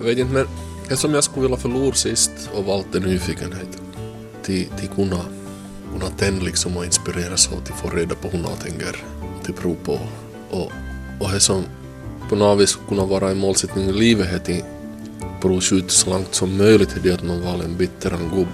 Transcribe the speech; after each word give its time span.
Jag 0.00 0.06
vet 0.06 0.18
inte 0.18 0.32
men 0.32 0.46
eftersom 0.82 1.14
jag 1.14 1.24
skulle 1.24 1.42
vilja 1.42 1.56
förlora 1.56 1.92
sist 1.92 2.50
och 2.54 2.64
valt 2.64 2.94
en 2.94 3.02
nyfikenhet 3.02 3.82
till, 4.42 4.66
till 4.66 4.88
kunna, 4.88 5.20
kunna 5.92 6.10
tända 6.10 6.44
liksom 6.44 6.76
och 6.76 6.84
inspireras 6.84 7.48
och 7.52 7.64
till 7.64 7.74
få 7.74 7.88
reda 7.88 8.14
på 8.14 8.28
hur 8.28 8.38
något 8.38 8.60
tänker 8.60 8.96
till 9.44 9.54
prov 9.54 9.76
på 9.84 9.98
och, 10.50 10.72
och 11.20 11.30
det 11.32 11.40
som 11.40 11.64
på 12.28 12.36
något 12.36 12.60
vis 12.60 12.78
kunna 12.88 13.04
vara 13.04 13.30
en 13.30 13.38
målsättning 13.38 13.88
i 13.88 13.92
livet 13.92 14.32
är 14.32 14.38
till 14.38 14.64
skjuta 15.60 15.88
så 15.88 16.10
långt 16.10 16.34
som 16.34 16.56
möjligt 16.56 16.96
är 16.96 17.00
det 17.00 17.14
att 17.14 17.22
man 17.22 17.42
valde 17.42 17.64
en 17.64 17.76
bitteran 17.76 18.30
gubb. 18.34 18.48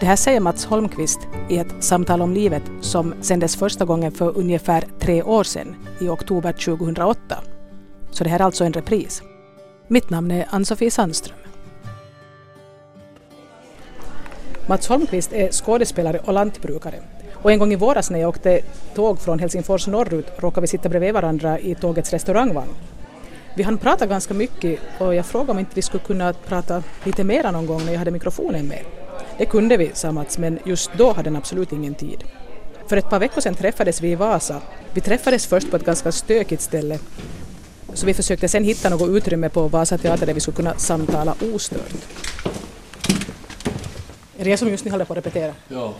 Det 0.00 0.06
här 0.06 0.16
säger 0.16 0.40
Mats 0.40 0.64
Holmqvist 0.64 1.20
i 1.48 1.58
ett 1.58 1.84
samtal 1.84 2.22
om 2.22 2.32
livet 2.32 2.62
som 2.80 3.14
sändes 3.20 3.56
första 3.56 3.84
gången 3.84 4.12
för 4.12 4.38
ungefär 4.38 4.84
tre 5.00 5.22
år 5.22 5.44
sedan, 5.44 5.76
i 6.00 6.08
oktober 6.08 6.52
2008. 6.52 7.18
Så 8.10 8.24
det 8.24 8.30
här 8.30 8.40
är 8.40 8.44
alltså 8.44 8.64
en 8.64 8.72
repris. 8.72 9.22
Mitt 9.92 10.10
namn 10.10 10.30
är 10.30 10.46
Ann-Sofie 10.50 10.90
Sandström. 10.90 11.36
Mats 14.66 14.88
Holmqvist 14.88 15.32
är 15.32 15.52
skådespelare 15.52 16.18
och 16.18 16.32
lantbrukare. 16.32 16.94
Och 17.32 17.52
en 17.52 17.58
gång 17.58 17.72
i 17.72 17.76
våras 17.76 18.10
när 18.10 18.18
jag 18.18 18.28
åkte 18.28 18.60
tåg 18.94 19.20
från 19.20 19.38
Helsingfors 19.38 19.86
norrut 19.86 20.26
råkade 20.38 20.60
vi 20.60 20.66
sitta 20.66 20.88
bredvid 20.88 21.14
varandra 21.14 21.58
i 21.58 21.74
tågets 21.74 22.10
restaurangvagn. 22.10 22.70
Vi 23.56 23.62
hann 23.62 23.78
prata 23.78 24.06
ganska 24.06 24.34
mycket 24.34 24.80
och 24.98 25.14
jag 25.14 25.26
frågade 25.26 25.52
om 25.52 25.58
inte 25.58 25.72
vi 25.74 25.82
skulle 25.82 26.04
kunna 26.04 26.32
prata 26.32 26.82
lite 27.04 27.24
mera 27.24 27.50
någon 27.50 27.66
gång 27.66 27.84
när 27.84 27.92
jag 27.92 27.98
hade 27.98 28.10
mikrofonen 28.10 28.68
med. 28.68 28.84
Det 29.38 29.46
kunde 29.46 29.76
vi, 29.76 29.90
sa 29.94 30.12
Mats, 30.12 30.38
men 30.38 30.58
just 30.64 30.90
då 30.96 31.12
hade 31.12 31.30
han 31.30 31.36
absolut 31.36 31.72
ingen 31.72 31.94
tid. 31.94 32.24
För 32.86 32.96
ett 32.96 33.10
par 33.10 33.20
veckor 33.20 33.40
sedan 33.40 33.54
träffades 33.54 34.00
vi 34.00 34.10
i 34.10 34.14
Vasa. 34.14 34.60
Vi 34.94 35.00
träffades 35.00 35.46
först 35.46 35.70
på 35.70 35.76
ett 35.76 35.84
ganska 35.86 36.12
stökigt 36.12 36.62
ställe 36.62 36.98
så 37.94 38.06
vi 38.06 38.14
försökte 38.14 38.48
sen 38.48 38.64
hitta 38.64 38.88
något 38.88 39.08
utrymme 39.08 39.48
på 39.48 39.68
Vasa 39.68 39.98
teater 39.98 40.26
där 40.26 40.34
vi 40.34 40.40
skulle 40.40 40.56
kunna 40.56 40.78
samtala 40.78 41.34
ostört. 41.54 41.92
Är 44.38 44.44
det 44.44 44.50
jag 44.50 44.58
som 44.58 44.68
just 44.68 44.84
nu 44.84 44.90
håller 44.90 45.04
på 45.04 45.12
att 45.12 45.16
repetera? 45.16 45.54
Ja. 45.68 45.94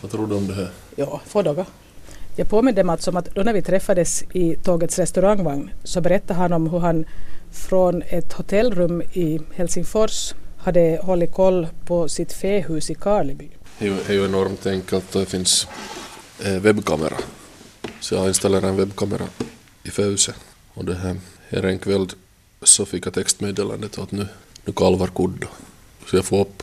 Vad 0.00 0.10
tror 0.10 0.26
du 0.26 0.34
om 0.34 0.46
det 0.46 0.54
här? 0.54 0.70
Ja, 0.96 1.20
få 1.26 1.42
dagar. 1.42 1.66
Jag 2.36 2.48
påminde 2.48 2.84
Mats 2.84 3.08
om 3.08 3.16
att 3.16 3.34
då 3.34 3.42
när 3.42 3.52
vi 3.52 3.62
träffades 3.62 4.22
i 4.32 4.56
tågets 4.56 4.98
restaurangvagn 4.98 5.70
så 5.84 6.00
berättade 6.00 6.34
han 6.34 6.52
om 6.52 6.70
hur 6.70 6.78
han 6.78 7.04
från 7.52 8.02
ett 8.02 8.32
hotellrum 8.32 9.02
i 9.02 9.40
Helsingfors 9.54 10.34
hade 10.58 11.00
hållit 11.02 11.32
koll 11.32 11.68
på 11.84 12.08
sitt 12.08 12.32
fähus 12.32 12.90
i 12.90 12.94
Karleby. 12.94 13.50
Det 13.78 14.08
är 14.08 14.12
ju 14.12 14.24
enormt 14.24 14.66
enkelt 14.66 15.12
det 15.12 15.26
finns 15.26 15.66
eh, 16.44 16.52
webbkamera. 16.52 17.16
Så 18.00 18.14
jag 18.14 18.28
installerade 18.28 18.68
en 18.68 18.76
webbkamera 18.76 19.24
i 19.82 19.90
fähuset 19.90 20.34
och 20.74 20.84
det 20.84 20.94
här, 20.94 21.16
här 21.48 21.62
en 21.62 21.78
kväll 21.78 22.08
så 22.62 22.86
fick 22.86 23.06
jag 23.06 23.14
textmeddelandet 23.14 23.98
att 23.98 24.12
nu, 24.12 24.28
nu 24.64 24.72
kalvar 24.72 25.06
kudda. 25.06 25.46
Så 26.10 26.16
jag 26.16 26.24
får 26.24 26.40
upp 26.40 26.62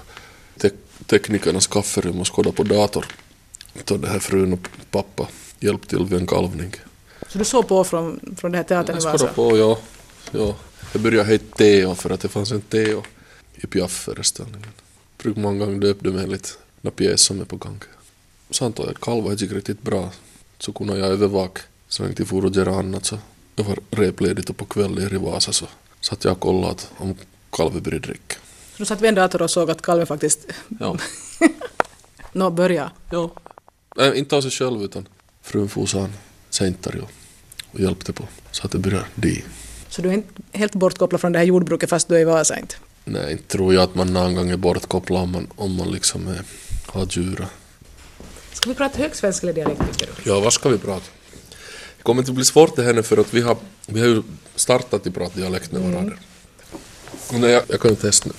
te 0.57 0.69
teknikernas 1.05 1.67
kafferum 1.67 2.19
och 2.19 2.35
skåda 2.35 2.51
på 2.51 2.63
dator. 2.63 3.05
Så 3.85 3.97
det 3.97 4.07
här 4.07 4.19
frun 4.19 4.53
och 4.53 4.67
pappa 4.91 5.27
hjälpt 5.59 5.89
till 5.89 6.05
vid 6.05 6.19
en 6.19 6.27
kalvning. 6.27 6.73
Så 7.27 7.37
du 7.37 7.45
såg 7.45 7.67
på 7.67 7.83
från, 7.83 8.35
från 8.37 8.51
det 8.51 8.57
här 8.57 8.63
teatern 8.63 8.97
i 8.97 8.99
Vasa? 8.99 9.09
Jag 9.09 9.19
skådade 9.19 9.33
på, 9.33 9.57
ja. 9.57 9.79
ja. 10.31 10.55
Jag 10.93 11.01
började 11.01 11.29
heta 11.29 11.55
Teo 11.57 11.95
för 11.95 12.09
att 12.09 12.19
det 12.19 12.27
fanns 12.27 12.51
en 12.51 12.61
Teo 12.61 13.03
i 13.55 13.67
Piaf-föreställningen. 13.67 14.71
Brukar 15.17 15.41
många 15.41 15.65
gånger 15.65 15.79
döpa 15.79 16.03
dem 16.03 16.17
enligt 16.17 16.57
den 16.81 16.91
pjäs 16.91 17.21
som 17.21 17.41
är 17.41 17.45
på 17.45 17.55
gång. 17.55 17.79
Så 18.49 18.65
antar 18.65 18.83
jag 18.83 18.91
att 18.91 19.01
kalvar 19.01 19.33
gick 19.33 19.51
riktigt 19.51 19.81
bra. 19.81 20.11
Så 20.59 20.73
kunde 20.73 20.97
jag 20.97 21.07
övervaka 21.07 21.61
så 21.87 22.03
jag 22.03 22.11
inte 22.11 22.25
for 22.25 22.45
och 22.45 22.55
göra 22.55 22.75
annat. 22.75 23.05
Så 23.05 23.17
jag 23.55 23.63
var 23.63 23.77
repledigt 23.91 24.49
och 24.49 24.57
på 24.57 24.65
kvällen 24.65 25.15
i 25.15 25.17
Vasa 25.17 25.53
så 25.53 25.65
satt 26.01 26.23
jag 26.23 26.31
och 26.31 26.39
kollade 26.39 26.83
om 26.97 27.15
kalven 27.51 27.83
började 27.83 28.07
dricka. 28.07 28.35
Så 28.73 28.77
du 28.77 28.85
satt 28.85 29.01
vid 29.01 29.09
en 29.09 29.15
dator 29.15 29.41
och 29.41 29.49
såg 29.49 29.71
att 29.71 29.81
kalven 29.81 30.07
faktiskt... 30.07 30.39
Ja. 30.79 30.97
Nå, 32.33 32.49
börja. 32.49 32.91
Ja. 33.11 33.31
Äh, 33.97 34.19
inte 34.19 34.35
av 34.35 34.41
sig 34.41 34.51
själv 34.51 34.83
utan 34.83 35.07
frun 35.41 35.69
sen 35.87 36.13
sent 36.49 36.87
och 37.71 37.79
hjälpte 37.79 38.13
på 38.13 38.27
så 38.51 38.65
att 38.65 38.71
det 38.71 38.77
började 38.77 39.05
di. 39.15 39.43
Så 39.89 40.01
du 40.01 40.09
är 40.09 40.13
inte 40.13 40.41
helt 40.51 40.75
bortkopplad 40.75 41.21
från 41.21 41.31
det 41.31 41.39
här 41.39 41.45
jordbruket 41.45 41.89
fast 41.89 42.07
du 42.07 42.15
är 42.15 42.19
i 42.19 42.23
Vasa 42.23 42.59
inte? 42.59 42.75
Nej, 43.05 43.31
inte 43.31 43.43
tror 43.43 43.73
jag 43.73 43.83
att 43.83 43.95
man 43.95 44.13
någon 44.13 44.35
gång 44.35 44.49
är 44.49 44.57
bortkopplad 44.57 45.23
om 45.23 45.31
man, 45.31 45.47
om 45.55 45.75
man 45.75 45.91
liksom 45.91 46.27
är, 46.27 46.41
har 46.87 47.07
djur. 47.09 47.45
Ska 48.53 48.69
vi 48.69 48.75
prata 48.75 48.97
högsvenska 48.97 49.45
eller 49.47 49.53
dialekt 49.53 49.81
tycker 49.91 50.13
du? 50.15 50.29
Ja, 50.29 50.39
vad 50.39 50.53
ska 50.53 50.69
vi 50.69 50.77
prata? 50.77 51.05
Det 52.01 52.05
kommer 52.05 52.21
inte 52.21 52.31
bli 52.31 52.45
svårt 52.45 52.75
det 52.75 52.83
här 52.83 52.93
nu 52.93 53.03
för 53.03 53.17
att 53.17 53.33
vi 53.33 53.41
har, 53.41 53.57
vi 53.85 53.99
har 53.99 54.07
ju 54.07 54.23
startat 54.55 55.07
att 55.07 55.13
prata 55.13 55.39
dialekt 55.39 55.71
med 55.71 55.81
varandra. 55.81 56.17
Mm. 57.29 57.41
Nej, 57.41 57.51
jag, 57.51 57.63
jag 57.67 57.81
kan 57.81 57.91
ju 57.91 57.95
testa 57.95 58.29
nu. 58.29 58.35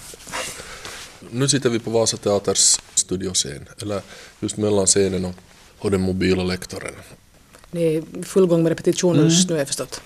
Nu 1.31 1.49
sitter 1.49 1.71
vi 1.71 1.79
på 1.79 1.91
Vasa 1.91 2.17
Teaters 2.17 2.81
studioscen, 2.95 3.69
eller 3.83 4.03
just 4.41 4.57
mellan 4.57 4.87
scenen 4.87 5.25
och, 5.25 5.35
och 5.79 5.91
den 5.91 6.01
mobila 6.01 6.43
lektorn. 6.43 6.95
Ni 7.71 7.95
är 7.95 8.25
full 8.25 8.47
gång 8.47 8.63
med 8.63 8.71
repetitioner 8.71 9.19
mm. 9.19 9.31
just 9.31 9.49
nu 9.49 9.55
har 9.55 9.59
jag 9.59 9.67
förstått. 9.67 10.01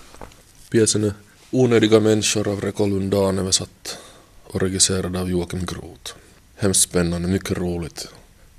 Pjäsen 0.69 1.03
är 1.03 1.13
Onödiga 1.51 1.99
människor 1.99 2.47
av 2.47 2.61
Reko 2.61 2.85
Lundan 2.85 3.39
översatt 3.39 3.97
och 4.43 4.61
regisserad 4.61 5.15
av 5.15 5.29
Joakim 5.29 5.65
Groth. 5.65 6.13
Hemskt 6.55 6.81
spännande, 6.81 7.27
mycket 7.27 7.57
roligt, 7.57 8.07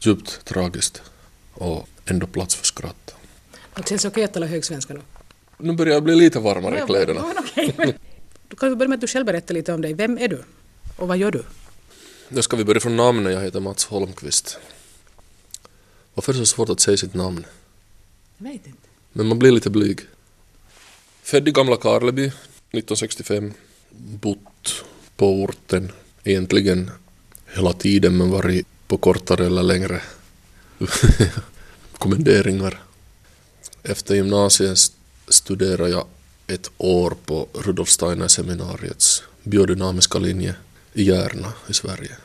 djupt 0.00 0.44
tragiskt 0.44 1.02
och 1.54 1.88
ändå 2.04 2.26
plats 2.26 2.54
för 2.54 2.66
skratt. 2.66 3.14
Det 3.78 3.88
känns 3.88 4.04
okej 4.04 4.24
att 4.24 4.32
tala 4.32 4.46
högsvenska 4.46 4.94
nu? 4.94 5.00
Nu 5.58 5.72
börjar 5.72 5.94
jag 5.94 6.02
bli 6.02 6.14
lite 6.14 6.38
varmare 6.38 6.78
i 6.78 6.86
kläderna. 6.86 7.24
Ja, 7.54 7.62
okay. 7.68 7.92
Du 8.48 8.56
kan 8.56 8.78
börja 8.78 8.88
med 8.88 8.96
att 8.96 9.00
du 9.00 9.06
själv 9.06 9.26
berättar 9.26 9.54
lite 9.54 9.72
om 9.72 9.80
dig. 9.80 9.94
Vem 9.94 10.18
är 10.18 10.28
du? 10.28 10.42
Och 10.96 11.08
vad 11.08 11.18
gör 11.18 11.30
du? 11.30 11.42
Nu 12.28 12.42
ska 12.42 12.56
vi 12.56 12.64
börja 12.64 12.80
från 12.80 12.96
namnet. 12.96 13.32
Jag 13.32 13.40
heter 13.40 13.60
Mats 13.60 13.84
Holmqvist. 13.84 14.58
Varför 16.14 16.32
är 16.32 16.38
det 16.38 16.46
så 16.46 16.54
svårt 16.54 16.68
att 16.68 16.80
säga 16.80 16.96
sitt 16.96 17.14
namn? 17.14 17.46
Jag 18.38 18.44
vet 18.44 18.66
inte. 18.66 18.88
Men 19.12 19.26
man 19.26 19.38
blir 19.38 19.50
lite 19.50 19.70
blyg. 19.70 20.00
Född 21.22 21.48
i 21.48 21.50
gamla 21.50 21.76
Karleby 21.76 22.26
1965. 22.26 23.52
Bott 23.90 24.84
på 25.16 25.42
orten 25.42 25.92
egentligen 26.24 26.90
hela 27.54 27.72
tiden 27.72 28.16
men 28.16 28.30
varit 28.30 28.66
på 28.86 28.96
kortare 28.96 29.46
eller 29.46 29.62
längre 29.62 30.02
kommenderingar. 31.98 32.82
Efter 33.82 34.14
gymnasiet 34.14 34.78
studerade 35.28 35.90
jag 35.90 36.06
ett 36.46 36.70
år 36.78 37.16
på 37.24 37.48
Rudolf 37.54 37.88
Steiner 37.88 38.28
seminariets 38.28 39.22
biodynamiska 39.42 40.18
linje 40.18 40.54
i 40.92 41.02
Järna 41.02 41.52
i 41.68 41.74
Sverige. 41.74 42.16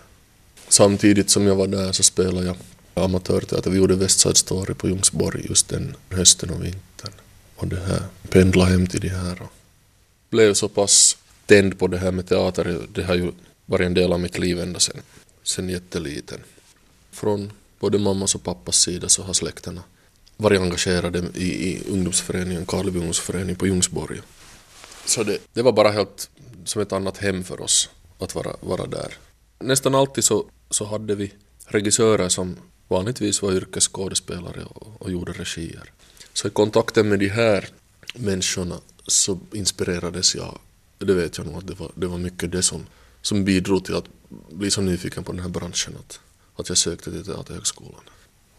Samtidigt 0.68 1.30
som 1.30 1.48
jag 1.48 1.56
var 1.56 1.68
där 1.68 1.92
så 1.92 2.04
spelade 2.04 2.46
jag 2.46 2.56
amatörteater. 2.94 3.72
Vi 3.72 3.78
gjorde 3.78 3.96
West 3.96 4.20
Side 4.20 4.38
Story 4.38 4.74
på 4.74 4.88
Ljungsborg 4.88 5.46
just 5.50 5.70
den 5.70 5.96
hösten 6.10 6.50
och 6.50 6.64
vintern. 6.64 7.14
Och 7.56 7.68
det 7.68 7.80
här 7.80 8.04
pendlade 8.30 8.72
hem 8.72 8.88
till 8.88 9.02
det 9.02 9.10
här 9.10 9.42
och 9.42 9.54
blev 10.30 10.54
så 10.54 10.70
pass 10.70 11.18
tänd 11.46 11.80
på 11.80 11.88
det 11.88 11.98
här 11.98 12.12
med 12.12 12.28
teater. 12.28 12.88
Det 12.94 13.04
har 13.04 13.16
ju 13.16 13.32
varit 13.66 13.86
en 13.86 13.94
del 13.94 14.14
av 14.14 14.20
mitt 14.20 14.38
liv 14.38 14.60
ända 14.60 14.80
sen, 14.80 15.02
sen 15.44 15.70
jätteliten. 15.70 16.40
Från 17.12 17.52
både 17.80 18.00
mammas 18.00 18.36
och 18.36 18.44
pappas 18.44 18.76
sida 18.76 19.10
så 19.10 19.24
har 19.24 19.34
släkterna 19.34 19.84
varit 20.38 20.62
engagerade 20.62 21.24
i, 21.36 21.70
i 21.70 21.84
ungdomsföreningen, 21.90 22.66
Karleby 22.66 23.00
ungdomsförening 23.00 23.56
på 23.56 23.68
Ljungsborg. 23.68 24.22
Så 25.06 25.24
det, 25.24 25.38
det 25.54 25.62
var 25.62 25.72
bara 25.72 25.92
helt 25.92 26.30
som 26.66 26.82
ett 26.82 26.94
annat 26.94 27.18
hem 27.18 27.44
för 27.44 27.62
oss 27.62 27.90
att 28.20 28.36
vara, 28.36 28.56
vara 28.60 28.86
där. 28.86 29.14
Nästan 29.60 29.96
alltid 29.96 30.24
så, 30.24 30.46
så 30.70 30.86
hade 30.86 31.16
vi 31.16 31.34
regissörer 31.66 32.30
som 32.30 32.58
vanligtvis 32.88 33.42
var 33.42 33.52
yrkesskådespelare 33.52 34.64
och, 34.66 35.02
och 35.02 35.12
gjorde 35.12 35.32
regier. 35.32 35.92
Så 36.34 36.48
i 36.48 36.52
kontakten 36.52 37.10
med 37.10 37.20
de 37.20 37.30
här 37.30 37.70
människorna 38.14 38.80
så 39.08 39.40
inspirerades 39.52 40.36
jag, 40.36 40.60
det 40.98 41.14
vet 41.14 41.38
jag 41.38 41.48
nog 41.48 41.58
att 41.58 41.68
det 41.68 41.80
var, 41.80 41.92
det 41.96 42.08
var 42.08 42.18
mycket 42.18 42.52
det 42.52 42.64
som, 42.64 42.86
som 43.22 43.46
bidrog 43.46 43.86
till 43.86 43.96
att 43.96 44.06
bli 44.50 44.72
så 44.72 44.82
nyfiken 44.82 45.24
på 45.24 45.32
den 45.32 45.42
här 45.42 45.50
branschen 45.50 45.94
att, 46.00 46.20
att 46.56 46.70
jag 46.70 46.78
sökte 46.78 47.12
till 47.12 47.26
Teaterhögskolan. 47.26 48.02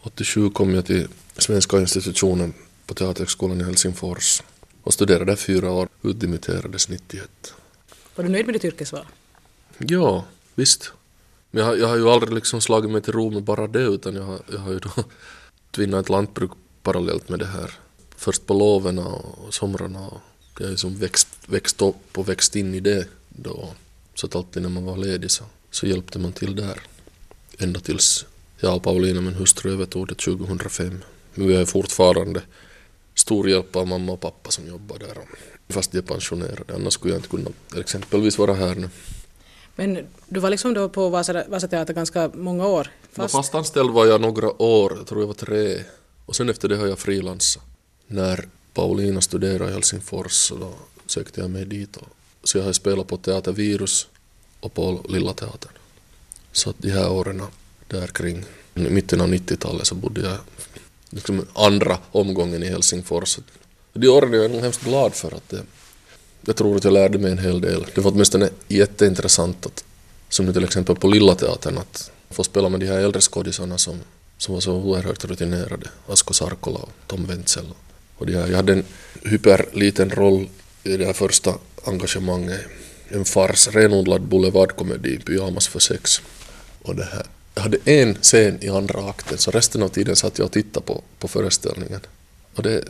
87 0.05 0.49
kom 0.49 0.73
jag 0.73 0.85
till 0.85 1.07
Svenska 1.37 1.79
institutionen 1.79 2.53
på 2.85 2.93
Teaterhögskolan 2.93 3.61
i 3.61 3.63
Helsingfors 3.63 4.43
och 4.83 4.93
studerade 4.93 5.25
där 5.25 5.35
fyra 5.35 5.71
år, 5.71 5.89
utdimitterades 6.03 6.89
91. 6.89 7.53
Var 8.15 8.23
du 8.23 8.29
nöjd 8.29 8.45
med 8.45 8.55
ditt 8.55 8.65
yrkesval? 8.65 9.05
Ja, 9.77 10.25
visst. 10.55 10.91
Men 11.51 11.65
jag, 11.65 11.79
jag 11.79 11.87
har 11.87 11.95
ju 11.95 12.09
aldrig 12.09 12.33
liksom 12.33 12.61
slagit 12.61 12.91
mig 12.91 13.01
till 13.01 13.13
ro 13.13 13.31
med 13.31 13.43
bara 13.43 13.67
det 13.67 13.81
utan 13.81 14.15
jag 14.15 14.23
har, 14.23 14.39
jag 14.51 14.59
har 14.59 14.71
ju 14.71 14.79
då 14.79 14.89
tvinnat 15.71 16.05
ett 16.05 16.09
lantbruk 16.09 16.51
parallellt 16.83 17.29
med 17.29 17.39
det 17.39 17.45
här. 17.45 17.71
Först 18.17 18.45
på 18.45 18.53
loven 18.53 18.99
och 18.99 19.53
somrarna 19.53 20.07
och 20.07 20.21
jag 20.57 20.65
har 20.65 20.71
ju 20.71 20.77
som 20.77 20.95
växt, 20.95 21.27
växt 21.45 21.81
upp 21.81 22.17
och 22.17 22.29
växt 22.29 22.55
in 22.55 22.75
i 22.75 22.79
det 22.79 23.07
då. 23.29 23.69
Så 24.15 24.25
att 24.25 24.35
alltid 24.35 24.61
när 24.61 24.69
man 24.69 24.85
var 24.85 24.97
ledig 24.97 25.31
så, 25.31 25.43
så 25.71 25.87
hjälpte 25.87 26.19
man 26.19 26.31
till 26.31 26.55
där. 26.55 26.81
Ända 27.57 27.79
tills 27.79 28.25
jag 28.59 28.75
och 28.75 28.83
Paulina, 28.83 29.21
min 29.21 29.33
hustru, 29.33 29.71
övertog 29.73 30.07
det 30.07 30.15
2005. 30.15 31.03
Men 31.33 31.47
vi 31.47 31.55
är 31.55 31.65
fortfarande 31.65 32.41
stor 33.15 33.49
hjälp 33.49 33.75
av 33.75 33.87
mamma 33.87 34.11
och 34.11 34.21
pappa 34.21 34.51
som 34.51 34.67
jobbar 34.67 34.97
där. 34.99 35.17
Fast 35.69 35.91
de 35.91 35.97
är 35.97 36.01
pensionerade, 36.01 36.75
annars 36.75 36.93
skulle 36.93 37.13
jag 37.13 37.19
inte 37.19 37.29
kunna 37.29 37.49
exempelvis 37.75 38.37
vara 38.37 38.53
här 38.53 38.75
nu. 38.75 38.89
Men 39.75 40.07
du 40.27 40.39
var 40.39 40.49
liksom 40.49 40.73
då 40.73 40.89
på 40.89 41.09
Vasa, 41.09 41.43
Vasa 41.47 41.67
Teater 41.67 41.93
ganska 41.93 42.31
många 42.33 42.67
år? 42.67 42.91
Fast... 43.11 43.35
Fast 43.35 43.55
anställd 43.55 43.89
var 43.89 44.05
jag 44.05 44.21
några 44.21 44.61
år, 44.61 44.93
jag 44.97 45.07
tror 45.07 45.21
jag 45.21 45.27
var 45.27 45.33
tre. 45.33 45.83
Och 46.25 46.35
sen 46.35 46.49
efter 46.49 46.69
det 46.69 46.77
har 46.77 46.87
jag 46.87 46.99
frilansat. 46.99 47.63
När 48.07 48.47
Paulina 48.73 49.21
studerade 49.21 49.71
i 49.71 49.73
Helsingfors 49.73 50.31
så 50.31 50.55
då 50.55 50.73
sökte 51.05 51.41
jag 51.41 51.49
mig 51.49 51.65
dit. 51.65 51.97
Och, 51.97 52.07
så 52.43 52.57
jag 52.57 52.65
har 52.65 52.73
spelat 52.73 53.07
på 53.07 53.17
Teater 53.17 53.51
Virus 53.51 54.07
och 54.59 54.73
på 54.73 55.05
Lilla 55.09 55.33
Teatern. 55.33 55.71
Så 56.51 56.69
att 56.69 56.75
de 56.79 56.89
här 56.89 57.11
åren 57.11 57.41
där 57.87 58.07
kring 58.07 58.45
mitten 58.73 59.21
av 59.21 59.27
90-talet 59.27 59.87
så 59.87 59.95
bodde 59.95 60.21
jag 60.21 60.37
liksom 61.09 61.45
andra 61.53 61.97
omgången 62.11 62.63
i 62.63 62.67
Helsingfors. 62.67 63.39
De 63.93 64.07
åren 64.07 64.33
är 64.33 64.37
jag 64.37 64.51
nog 64.51 64.61
hemskt 64.61 64.83
glad 64.83 65.13
för 65.13 65.35
att 65.35 65.49
det, 65.49 65.61
jag 66.45 66.55
tror 66.55 66.75
att 66.75 66.83
jag 66.83 66.93
lärde 66.93 67.17
mig 67.17 67.31
en 67.31 67.37
hel 67.37 67.61
del. 67.61 67.85
Det 67.95 68.01
var 68.01 68.11
åtminstone 68.11 68.49
jätteintressant 68.67 69.65
att, 69.65 69.83
som 70.29 70.45
nu 70.45 70.53
till 70.53 70.63
exempel 70.63 70.95
på 70.95 71.07
Lilla 71.07 71.35
Teatern, 71.35 71.77
att 71.77 72.11
få 72.29 72.43
spela 72.43 72.69
med 72.69 72.79
de 72.79 72.87
här 72.87 72.97
äldre 72.97 73.21
skådisarna 73.21 73.77
som, 73.77 73.99
som 74.37 74.53
var 74.53 74.61
så 74.61 74.73
oerhört 74.73 75.25
rutinerade. 75.25 75.89
Asko 76.07 76.33
Sarkola 76.33 76.79
och 76.79 76.91
Tom 77.07 77.25
Wenzel. 77.25 77.65
Och 78.17 78.25
de 78.25 78.33
här, 78.33 78.47
jag 78.47 78.55
hade 78.55 78.73
en 78.73 78.83
hyperliten 79.23 80.09
roll 80.09 80.49
i 80.83 80.97
det 80.97 81.05
här 81.05 81.13
första 81.13 81.53
engagemanget. 81.83 82.61
En 83.09 83.25
fars, 83.25 83.67
renodlad 83.67 84.21
boulevardkomedi, 84.21 85.19
Pyjamas 85.19 85.67
för 85.67 85.79
sex. 85.79 86.21
Och 86.81 86.95
det 86.95 87.05
här. 87.05 87.25
Jag 87.55 87.61
hade 87.61 87.77
en 87.85 88.15
scen 88.15 88.57
i 88.61 88.69
andra 88.69 89.09
akten, 89.09 89.37
så 89.37 89.51
resten 89.51 89.83
av 89.83 89.89
tiden 89.89 90.15
satt 90.15 90.37
jag 90.37 90.45
och 90.45 90.51
tittade 90.51 90.85
på, 90.85 91.03
på 91.19 91.27
föreställningen. 91.27 91.99
Och 92.55 92.63
det, 92.63 92.83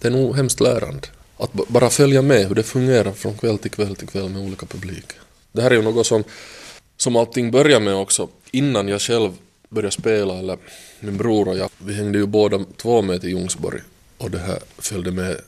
det 0.00 0.08
är 0.08 0.12
nog 0.12 0.36
hemskt 0.36 0.60
lärande. 0.60 1.08
Att 1.36 1.52
bara 1.52 1.90
följa 1.90 2.22
med 2.22 2.48
hur 2.48 2.54
det 2.54 2.62
fungerar 2.62 3.12
från 3.12 3.38
kväll 3.38 3.58
till 3.58 3.70
kväll 3.70 3.96
till 3.96 4.08
kväll 4.08 4.28
med 4.28 4.42
olika 4.42 4.66
publik. 4.66 5.04
Det 5.52 5.62
här 5.62 5.70
är 5.70 5.74
ju 5.74 5.82
något 5.82 6.06
som, 6.06 6.24
som 6.96 7.16
allting 7.16 7.50
börjar 7.50 7.80
med 7.80 7.94
också. 7.94 8.28
Innan 8.50 8.88
jag 8.88 9.00
själv 9.00 9.32
började 9.68 9.94
spela, 9.94 10.38
eller 10.38 10.58
min 11.00 11.16
bror 11.16 11.48
och 11.48 11.56
jag, 11.56 11.70
vi 11.78 11.94
hängde 11.94 12.18
ju 12.18 12.26
båda 12.26 12.64
två 12.76 13.02
med 13.02 13.20
till 13.20 13.30
Ljungsborg. 13.30 13.80
Och 14.18 14.30
det 14.30 14.38
här 14.38 14.58
följde 14.78 15.10
med 15.10 15.40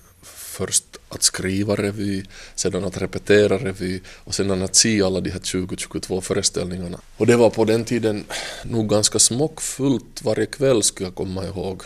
först 0.56 0.84
att 1.08 1.22
skriva 1.22 1.76
revy, 1.76 2.24
sedan 2.54 2.84
att 2.84 3.02
repetera 3.02 3.58
revy 3.58 4.00
och 4.08 4.34
sedan 4.34 4.62
att 4.62 4.74
se 4.74 5.02
alla 5.02 5.20
de 5.20 5.30
här 5.30 5.40
20-22 5.40 6.20
föreställningarna. 6.20 7.00
Och 7.16 7.26
det 7.26 7.36
var 7.36 7.50
på 7.50 7.64
den 7.64 7.84
tiden 7.84 8.24
nog 8.64 8.88
ganska 8.88 9.18
smockfullt 9.18 10.22
varje 10.22 10.46
kväll 10.46 10.82
skulle 10.82 11.06
jag 11.06 11.14
komma 11.14 11.44
ihåg. 11.44 11.82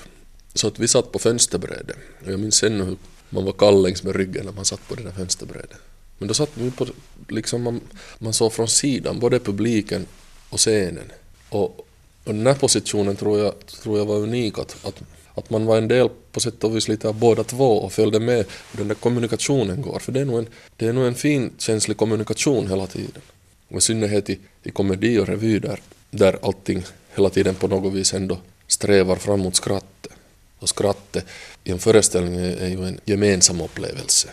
Så 0.54 0.68
att 0.68 0.78
vi 0.78 0.88
satt 0.88 1.12
på 1.12 1.18
fönsterbrädet. 1.18 1.96
Och 2.24 2.32
jag 2.32 2.40
minns 2.40 2.62
ännu 2.62 2.84
hur 2.84 2.96
man 3.30 3.44
var 3.44 3.52
kall 3.52 3.82
längs 3.82 4.02
med 4.02 4.16
ryggen 4.16 4.44
när 4.44 4.52
man 4.52 4.64
satt 4.64 4.88
på 4.88 4.94
det 4.94 5.02
där 5.02 5.12
fönsterbrädet. 5.12 5.78
Men 6.18 6.28
då 6.28 6.34
satt 6.34 6.50
vi 6.54 6.70
på, 6.70 6.86
liksom 7.28 7.62
man, 7.62 7.80
man 8.18 8.32
såg 8.32 8.52
från 8.52 8.68
sidan, 8.68 9.18
både 9.18 9.38
publiken 9.38 10.06
och 10.50 10.58
scenen. 10.58 11.12
Och, 11.48 11.86
och 12.24 12.34
den 12.34 12.46
här 12.46 12.54
positionen 12.54 13.16
tror 13.16 13.38
jag, 13.38 13.66
tror 13.66 13.98
jag 13.98 14.06
var 14.06 14.16
unik, 14.16 14.58
att, 14.58 14.76
att, 14.86 15.02
att 15.40 15.50
man 15.50 15.66
var 15.66 15.78
en 15.78 15.88
del 15.88 16.08
på 16.32 16.40
sätt 16.40 16.64
och 16.64 16.76
vis 16.76 16.88
lite 16.88 17.08
av 17.08 17.14
båda 17.14 17.44
två 17.44 17.78
och 17.78 17.92
följde 17.92 18.20
med 18.20 18.36
hur 18.36 18.78
den 18.78 18.88
där 18.88 18.94
kommunikationen 18.94 19.82
går. 19.82 19.98
För 19.98 20.12
det 20.12 20.20
är 20.20 20.24
nog 20.24 20.38
en, 20.38 20.46
det 20.76 20.86
är 20.86 20.92
nog 20.92 21.06
en 21.06 21.14
fin 21.14 21.52
känslig 21.58 21.96
kommunikation 21.96 22.68
hela 22.68 22.86
tiden. 22.86 23.22
Och 23.68 23.78
i 23.78 23.80
synnerhet 23.80 24.30
i, 24.30 24.38
i 24.62 24.70
komedi 24.70 25.18
och 25.18 25.28
revy 25.28 25.58
där, 25.58 25.80
där 26.10 26.38
allting 26.42 26.84
hela 27.14 27.30
tiden 27.30 27.54
på 27.54 27.68
något 27.68 27.92
vis 27.92 28.14
ändå 28.14 28.38
strävar 28.66 29.16
fram 29.16 29.40
mot 29.40 29.56
skrattet. 29.56 30.12
Och 30.58 30.68
skrattet 30.68 31.24
i 31.64 31.70
en 31.70 31.78
föreställning 31.78 32.34
är 32.40 32.68
ju 32.68 32.84
en 32.84 33.00
gemensam 33.04 33.60
upplevelse 33.60 34.28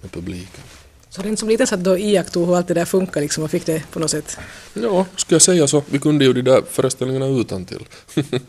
med 0.00 0.12
publiken. 0.12 0.62
Så 1.10 1.22
den 1.22 1.36
som 1.36 1.48
liten 1.48 1.66
satt 1.66 1.84
då 1.84 1.98
iakttog 1.98 2.46
hur 2.46 2.56
allt 2.56 2.68
det 2.68 2.74
där 2.74 2.84
funkar 2.84 3.20
liksom 3.20 3.44
och 3.44 3.50
fick 3.50 3.66
det 3.66 3.82
på 3.92 3.98
något 3.98 4.10
sätt? 4.10 4.38
Ja, 4.74 5.06
skulle 5.16 5.34
jag 5.34 5.42
säga 5.42 5.66
så. 5.66 5.82
Vi 5.90 5.98
kunde 5.98 6.24
ju 6.24 6.32
de 6.32 6.42
där 6.42 6.62
föreställningarna 6.70 7.26
utan 7.26 7.64
till. 7.64 7.84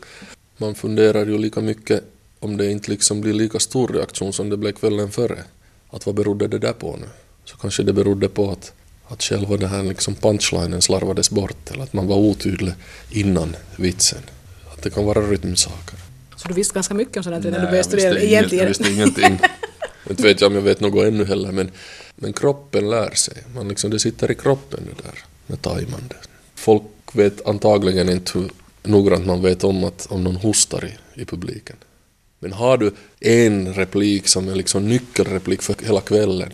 Man 0.57 0.75
funderar 0.75 1.25
ju 1.25 1.37
lika 1.37 1.61
mycket 1.61 2.03
om 2.39 2.57
det 2.57 2.71
inte 2.71 2.91
liksom 2.91 3.21
blir 3.21 3.33
lika 3.33 3.59
stor 3.59 3.87
reaktion 3.87 4.33
som 4.33 4.49
det 4.49 4.57
blev 4.57 4.71
kvällen 4.71 5.11
före. 5.11 5.43
Att 5.89 6.05
vad 6.05 6.15
berodde 6.15 6.47
det 6.47 6.59
där 6.59 6.73
på 6.73 6.97
nu? 7.01 7.07
Så 7.45 7.57
kanske 7.57 7.83
det 7.83 7.93
berodde 7.93 8.29
på 8.29 8.51
att, 8.51 8.73
att 9.07 9.23
själva 9.23 9.57
den 9.57 9.69
här 9.69 9.83
liksom 9.83 10.15
punchlinen 10.15 10.81
slarvades 10.81 11.29
bort 11.29 11.71
eller 11.71 11.83
att 11.83 11.93
man 11.93 12.07
var 12.07 12.15
otydlig 12.15 12.73
innan 13.11 13.55
vitsen. 13.75 14.21
Att 14.73 14.81
det 14.83 14.89
kan 14.89 15.05
vara 15.05 15.21
rytmsaker. 15.21 15.99
Så 16.35 16.47
du 16.47 16.53
visste 16.53 16.73
ganska 16.73 16.93
mycket 16.93 17.17
om 17.17 17.23
sådant 17.23 17.43
när 17.43 17.51
du 17.51 17.65
började 17.65 17.83
studera 17.83 18.19
egentligen? 18.19 18.63
Jag 18.63 18.67
visste 18.67 18.89
ingenting. 18.89 19.39
inte 20.09 20.23
vet 20.23 20.41
jag 20.41 20.47
om 20.47 20.55
jag 20.55 20.61
vet 20.61 20.79
något 20.79 21.05
ännu 21.05 21.25
heller 21.25 21.51
men, 21.51 21.71
men 22.15 22.33
kroppen 22.33 22.89
lär 22.89 23.15
sig. 23.15 23.43
Man 23.55 23.67
liksom, 23.67 23.89
det 23.89 23.99
sitter 23.99 24.31
i 24.31 24.35
kroppen 24.35 24.79
det 24.85 25.03
där 25.03 25.19
med 25.47 25.61
tajmande. 25.61 26.15
Folk 26.55 26.83
vet 27.11 27.47
antagligen 27.47 28.09
inte 28.09 28.39
hur 28.39 28.51
noggrant 28.83 29.25
man 29.25 29.41
vet 29.41 29.63
om 29.63 29.83
att 29.83 30.07
om 30.09 30.23
någon 30.23 30.35
hostar 30.35 30.85
i, 30.85 31.21
i 31.21 31.25
publiken. 31.25 31.75
Men 32.39 32.53
har 32.53 32.77
du 32.77 32.93
en 33.19 33.73
replik 33.73 34.27
som 34.27 34.49
är 34.49 34.55
liksom 34.55 34.89
nyckelreplik 34.89 35.61
för 35.61 35.75
hela 35.85 36.01
kvällen 36.01 36.53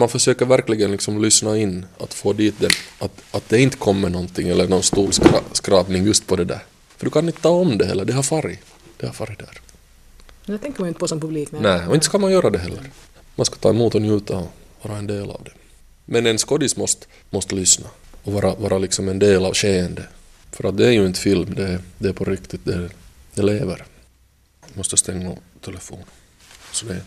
man 0.00 0.08
försöker 0.08 0.46
verkligen 0.46 0.92
liksom 0.92 1.22
lyssna 1.22 1.56
in, 1.56 1.86
att 1.98 2.14
få 2.14 2.32
dit 2.32 2.54
den, 2.58 2.70
att, 2.98 3.22
att 3.30 3.48
det 3.48 3.60
inte 3.60 3.76
kommer 3.76 4.10
någonting 4.10 4.48
eller 4.48 4.68
någon 4.68 4.82
stor 4.82 5.10
skra, 5.10 5.40
skrapning 5.52 6.04
just 6.04 6.26
på 6.26 6.36
det 6.36 6.44
där. 6.44 6.62
För 6.96 7.04
du 7.04 7.10
kan 7.10 7.26
inte 7.26 7.40
ta 7.40 7.48
om 7.48 7.78
det 7.78 7.86
heller, 7.86 8.04
det 8.04 8.12
har 8.12 8.22
farit. 8.22 8.58
Det 8.96 9.06
har 9.06 9.12
farit 9.12 9.38
där. 9.38 9.60
Det 10.46 10.58
tänker 10.58 10.80
man 10.80 10.88
inte 10.88 11.00
på 11.00 11.08
som 11.08 11.20
publik. 11.20 11.48
Nej, 11.52 11.86
och 11.86 11.94
inte 11.94 12.06
ska 12.06 12.18
man 12.18 12.32
göra 12.32 12.50
det 12.50 12.58
heller. 12.58 12.90
Man 13.36 13.46
ska 13.46 13.56
ta 13.56 13.70
emot 13.70 13.94
och 13.94 14.02
njuta 14.02 14.36
och 14.36 14.88
vara 14.88 14.98
en 14.98 15.06
del 15.06 15.30
av 15.30 15.40
det. 15.44 15.52
Men 16.04 16.26
en 16.26 16.38
skådis 16.38 16.76
måste, 16.76 17.06
måste 17.30 17.54
lyssna 17.54 17.86
och 18.22 18.32
vara, 18.32 18.54
vara 18.54 18.78
liksom 18.78 19.08
en 19.08 19.18
del 19.18 19.44
av 19.44 19.54
skeendet. 19.54 20.04
För 20.52 20.68
att 20.68 20.76
det 20.76 20.86
är 20.86 20.90
ju 20.90 21.06
inte 21.06 21.20
film, 21.20 21.54
det 21.54 21.62
är, 21.62 21.80
det 21.98 22.08
är 22.08 22.12
på 22.12 22.24
riktigt, 22.24 22.64
det, 22.64 22.90
det 23.34 23.42
lever. 23.42 23.84
Jag 24.66 24.76
måste 24.76 24.96
stänga 24.96 25.36
telefonen. 25.60 26.04
Så 26.72 26.86
det. 26.86 27.02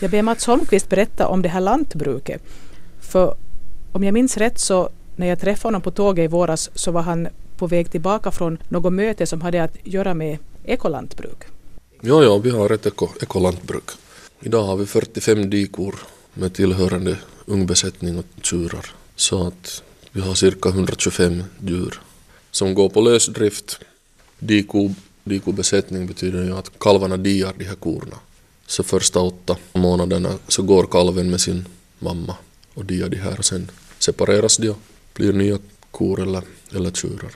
Jag 0.00 0.10
ber 0.10 0.22
Mats 0.22 0.46
Holmqvist 0.46 0.88
berätta 0.88 1.26
om 1.26 1.42
det 1.42 1.48
här 1.48 1.60
lantbruket. 1.60 2.42
För 3.00 3.34
om 3.92 4.04
jag 4.04 4.14
minns 4.14 4.36
rätt 4.36 4.58
så 4.58 4.90
när 5.16 5.26
jag 5.26 5.40
träffade 5.40 5.66
honom 5.66 5.82
på 5.82 5.90
tåget 5.90 6.24
i 6.24 6.26
våras 6.26 6.70
så 6.74 6.90
var 6.90 7.02
han 7.02 7.28
på 7.56 7.66
väg 7.66 7.90
tillbaka 7.90 8.30
från 8.30 8.58
något 8.68 8.92
möte 8.92 9.26
som 9.26 9.40
hade 9.40 9.62
att 9.62 9.76
göra 9.84 10.14
med 10.14 10.38
ekolantbruk. 10.64 11.38
Ja, 12.00 12.22
ja, 12.22 12.38
vi 12.38 12.50
har 12.50 12.70
ett 12.70 12.86
eko, 12.86 13.08
ekolantbruk. 13.20 13.90
Idag 14.40 14.62
har 14.62 14.76
vi 14.76 14.86
45 14.86 15.50
dikor 15.50 15.94
med 16.34 16.54
tillhörande 16.54 17.16
ungbesättning 17.46 18.18
och 18.18 18.24
tjurar. 18.42 18.86
Så 19.16 19.46
att 19.46 19.82
vi 20.12 20.20
har 20.20 20.34
cirka 20.34 20.68
125 20.68 21.44
djur 21.60 22.00
som 22.52 22.74
går 22.74 22.88
på 22.88 23.00
lösdrift. 23.00 23.80
Diko, 24.38 24.90
dikobesättning 25.24 26.06
betyder 26.06 26.44
ju 26.44 26.56
att 26.58 26.78
kalvarna 26.78 27.16
diar 27.16 27.54
de 27.58 27.64
här 27.64 27.74
korna. 27.74 28.16
Så 28.66 28.82
första 28.82 29.20
åtta 29.20 29.56
månaderna 29.72 30.38
så 30.48 30.62
går 30.62 30.86
kalven 30.86 31.30
med 31.30 31.40
sin 31.40 31.64
mamma 31.98 32.36
och 32.74 32.84
diar 32.84 33.08
de 33.08 33.16
här 33.16 33.38
och 33.38 33.44
sen 33.44 33.70
separeras 33.98 34.56
de 34.56 34.70
och 34.70 34.78
blir 35.14 35.32
nya 35.32 35.58
kor 35.90 36.22
eller, 36.22 36.42
eller 36.74 36.90
tjurar. 36.90 37.30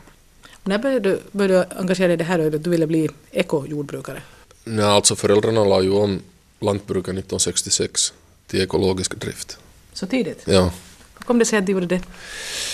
När 0.64 0.78
började 0.78 1.11
du, 1.11 1.20
började 1.32 1.68
du 1.70 1.80
engagera 1.80 2.06
dig 2.06 2.14
i 2.14 2.16
det 2.16 2.25
här 2.25 2.54
att 2.54 2.64
du 2.64 2.70
ville 2.70 2.87
bli 2.87 3.08
ekojordbrukare? 3.30 4.23
Nej, 4.64 4.85
alltså 4.85 5.16
föräldrarna 5.16 5.64
la 5.64 5.82
ju 5.82 5.90
om 5.90 6.20
lantbruket 6.61 7.08
1966 7.08 8.12
till 8.46 8.61
ekologisk 8.61 9.14
drift. 9.20 9.58
Så 9.92 10.06
tidigt? 10.06 10.42
Ja. 10.44 10.73
Hur 11.18 11.25
kom 11.25 11.38
det 11.38 11.44
sig 11.44 11.58
att 11.58 11.66
de 11.66 11.73
gjorde 11.73 11.87
det? 11.87 12.02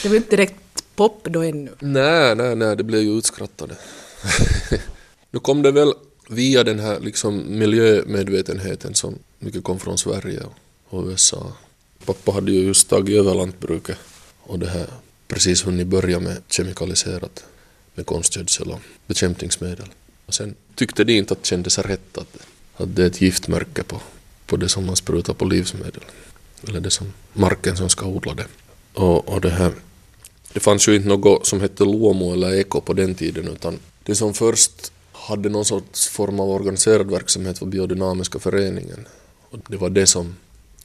Det 0.02 0.08
var 0.08 0.16
inte 0.16 0.37
direkt 0.37 0.81
pop 0.96 1.25
då 1.25 1.42
ännu. 1.42 1.70
Nej, 1.80 2.34
nej, 2.34 2.56
nej, 2.56 2.76
det 2.76 2.84
blev 2.84 3.02
ju 3.02 3.18
utskrattade. 3.18 3.76
nu 5.30 5.38
kom 5.38 5.62
det 5.62 5.70
väl 5.70 5.92
via 6.28 6.64
den 6.64 6.78
här 6.78 7.00
liksom 7.00 7.58
miljömedvetenheten 7.58 8.94
som 8.94 9.18
mycket 9.38 9.64
kom 9.64 9.78
från 9.78 9.99
Sverige 9.99 10.42
och 10.88 11.04
USA. 11.06 11.52
Pappa 12.04 12.32
hade 12.32 12.52
ju 12.52 12.61
just 12.61 12.88
tagit 12.88 13.16
över 13.16 13.34
lantbruket 13.34 13.99
och 14.42 14.58
det 14.58 14.68
här 14.68 14.87
precis 15.28 15.66
hunnit 15.66 15.87
börja 15.87 16.20
med 16.20 16.37
kemikaliserat 16.49 17.44
med 17.94 18.06
konstgödsel 18.06 18.70
och 18.70 18.80
bekämpningsmedel. 19.06 19.87
Och 20.26 20.34
sen 20.34 20.54
tyckte 20.75 21.04
de 21.04 21.18
inte 21.18 21.32
att 21.32 21.42
det 21.42 21.46
kändes 21.46 21.78
rätt 21.78 22.18
att, 22.18 22.37
att 22.76 22.96
det 22.96 23.02
är 23.02 23.06
ett 23.06 23.20
giftmärke 23.20 23.82
på, 23.82 24.00
på 24.46 24.56
det 24.56 24.68
som 24.68 24.87
man 24.87 24.96
sprutar 24.96 25.34
på 25.34 25.44
livsmedel. 25.44 26.04
Eller 26.68 26.80
det 26.80 26.90
som 26.90 27.12
marken 27.32 27.76
som 27.76 27.88
ska 27.88 28.06
odla 28.06 28.34
det. 28.34 28.46
Och, 28.94 29.28
och 29.28 29.40
det 29.40 29.50
här 29.50 29.72
det 30.52 30.61
fanns 30.61 30.88
ju 30.88 30.97
inte 30.97 31.09
något 31.09 31.47
som 31.47 31.61
hette 31.61 31.85
Luomo 31.85 32.32
eller 32.32 32.54
Eko 32.54 32.80
på 32.80 32.92
den 32.92 33.14
tiden 33.14 33.49
utan 33.49 33.78
det 34.04 34.14
som 34.14 34.35
först 34.35 34.92
hade 35.12 35.49
någon 35.49 35.64
sorts 35.64 36.09
form 36.09 36.40
av 36.40 36.50
organiserad 36.50 37.11
verksamhet 37.11 37.61
var 37.61 37.68
biodynamiska 37.68 38.38
föreningen. 38.38 39.06
Och 39.50 39.59
det 39.68 39.76
var 39.76 39.90
det 39.90 40.06
som, 40.06 40.37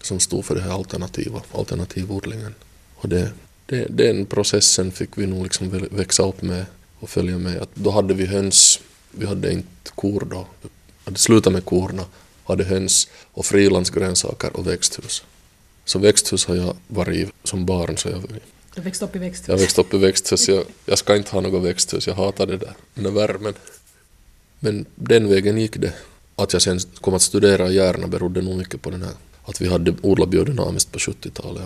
som 0.01 0.19
stod 0.19 0.45
för 0.45 0.55
den 0.55 0.63
här 0.63 0.74
alternativa, 0.74 1.41
alternativodlingen. 1.51 2.55
Och 2.95 3.09
det, 3.09 3.31
det, 3.65 3.88
den 3.89 4.25
processen 4.25 4.91
fick 4.91 5.09
vi 5.15 5.27
nog 5.27 5.43
liksom 5.43 5.89
växa 5.91 6.24
upp 6.24 6.41
med 6.41 6.65
och 7.00 7.09
följa 7.09 7.38
med. 7.38 7.62
Att 7.62 7.69
då 7.74 7.89
hade 7.89 8.13
vi 8.13 8.25
höns, 8.25 8.79
vi 9.12 9.25
hade 9.25 9.51
inte 9.51 9.91
kor 9.95 10.27
då. 10.31 10.47
Vi 10.62 10.69
hade 11.05 11.17
slutat 11.17 11.53
med 11.53 11.65
korna 11.65 12.05
hade 12.47 12.63
höns 12.63 13.07
och 13.31 13.45
frilandsgrönsaker 13.45 14.57
och 14.57 14.67
växthus. 14.67 15.24
Så 15.86 16.00
växthus 16.00 16.45
har 16.45 16.55
jag 16.55 16.75
varit 16.88 17.15
i 17.15 17.31
som 17.43 17.65
barn. 17.65 17.97
Så 17.97 18.09
jag, 18.09 18.24
du 18.77 18.84
växte 18.84 19.05
upp 19.05 19.15
i 19.15 19.19
växthus? 19.19 19.48
Jag 19.48 19.57
växte 19.57 19.81
upp 19.81 19.93
i 19.93 19.98
växthus. 19.98 20.50
Jag, 20.50 20.65
jag 20.86 20.98
ska 20.98 21.15
inte 21.15 21.31
ha 21.31 21.41
något 21.41 21.63
växthus. 21.63 22.07
Jag 22.07 22.15
hatar 22.15 22.46
det 22.46 22.57
där, 22.57 22.74
den 22.93 23.03
där 23.03 23.12
värmen. 23.12 23.53
Men 24.60 24.86
den 24.96 25.29
vägen 25.29 25.57
gick 25.57 25.77
det. 25.77 25.93
Att 26.36 26.53
jag 26.53 26.62
sen 26.62 26.79
kom 27.01 27.13
att 27.13 27.22
studera 27.22 27.69
gärna 27.69 28.07
berodde 28.07 28.41
nog 28.41 28.57
mycket 28.57 28.81
på 28.81 28.89
den 28.89 29.03
här 29.03 29.13
att 29.46 29.62
vi 29.62 29.67
hade 29.67 29.93
odlat 30.01 30.29
biodynamiskt 30.29 30.91
på 30.91 31.00
70-talet. 31.00 31.63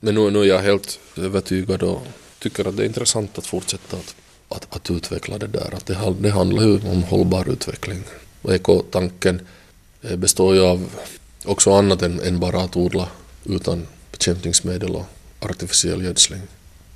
Men 0.00 0.14
nu, 0.14 0.30
nu 0.30 0.40
är 0.40 0.44
jag 0.44 0.58
helt 0.58 0.98
övertygad 1.16 1.82
och 1.82 2.02
tycker 2.38 2.68
att 2.68 2.76
det 2.76 2.82
är 2.82 2.86
intressant 2.86 3.38
att 3.38 3.46
fortsätta 3.46 3.96
att, 3.96 4.14
att, 4.48 4.76
att 4.76 4.90
utveckla 4.90 5.38
det 5.38 5.46
där. 5.46 5.74
Att 5.74 5.86
det, 5.86 6.14
det 6.20 6.30
handlar 6.30 6.62
ju 6.62 6.74
om 6.74 7.02
hållbar 7.02 7.48
utveckling. 7.48 8.02
Och 8.42 8.54
ekotanken 8.54 9.40
eh, 10.02 10.16
består 10.16 10.54
ju 10.54 10.60
av 10.60 10.90
också 11.44 11.72
annat 11.72 12.02
än, 12.02 12.20
än 12.20 12.40
bara 12.40 12.60
att 12.60 12.76
odla 12.76 13.08
utan 13.44 13.86
bekämpningsmedel 14.12 14.90
och 14.90 15.06
artificiell 15.40 16.02
gödsling. 16.02 16.42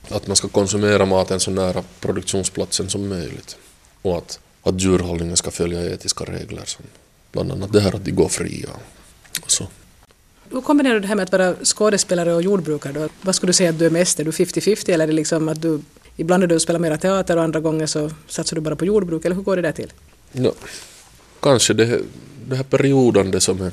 Att 0.09 0.27
man 0.27 0.37
ska 0.37 0.49
konsumera 0.49 1.07
maten 1.07 1.41
så 1.41 1.51
nära 1.51 1.85
produktionsplatsen 2.01 2.89
som 2.89 3.09
möjligt. 3.09 3.57
Och 4.03 4.19
att, 4.19 4.41
att 4.63 4.81
djurhållningen 4.81 5.37
ska 5.37 5.51
följa 5.51 5.93
etiska 5.95 6.25
regler 6.25 6.63
som 6.65 6.85
bland 7.33 7.53
annat 7.53 7.73
det 7.73 7.81
här 7.81 7.95
att 7.95 8.05
de 8.05 8.11
går 8.11 8.29
fria. 8.29 8.71
Och 9.43 9.51
så. 9.51 9.67
Hur 10.51 10.61
kombinerar 10.61 10.95
du 10.95 11.01
det 11.01 11.07
här 11.07 11.15
med 11.15 11.23
att 11.23 11.33
vara 11.33 11.55
skådespelare 11.65 12.35
och 12.35 12.43
jordbrukare? 12.43 12.93
Då? 12.93 13.09
Vad 13.23 13.35
skulle 13.35 13.49
du 13.49 13.55
säga 13.55 13.71
att 13.71 13.79
du 13.79 13.87
är 13.87 13.91
mest? 13.91 14.21
Är 14.21 14.25
du 14.25 14.31
50-50 14.31 14.91
eller 14.91 15.05
är 15.05 15.07
det 15.09 15.13
liksom 15.13 15.49
att 15.49 15.63
du 15.63 15.81
ibland 16.17 16.43
är 16.43 16.47
du 16.47 16.61
spelar 16.61 16.81
mera 16.81 16.97
teater 16.97 17.37
och 17.37 17.43
andra 17.43 17.61
gånger 17.61 17.87
så 17.87 18.11
satsar 18.29 18.55
du 18.55 18.61
bara 18.61 18.77
på 18.77 18.85
jordbruk 18.85 19.25
eller 19.25 19.37
hur 19.37 19.43
går 19.43 19.57
det 19.57 19.63
där 19.63 19.73
till? 19.73 19.93
Ja, 20.33 20.53
kanske 21.41 21.75
det, 21.75 22.01
det 22.49 22.57
här 22.57 22.65
periodande 22.65 23.41
som 23.41 23.63
är 23.63 23.73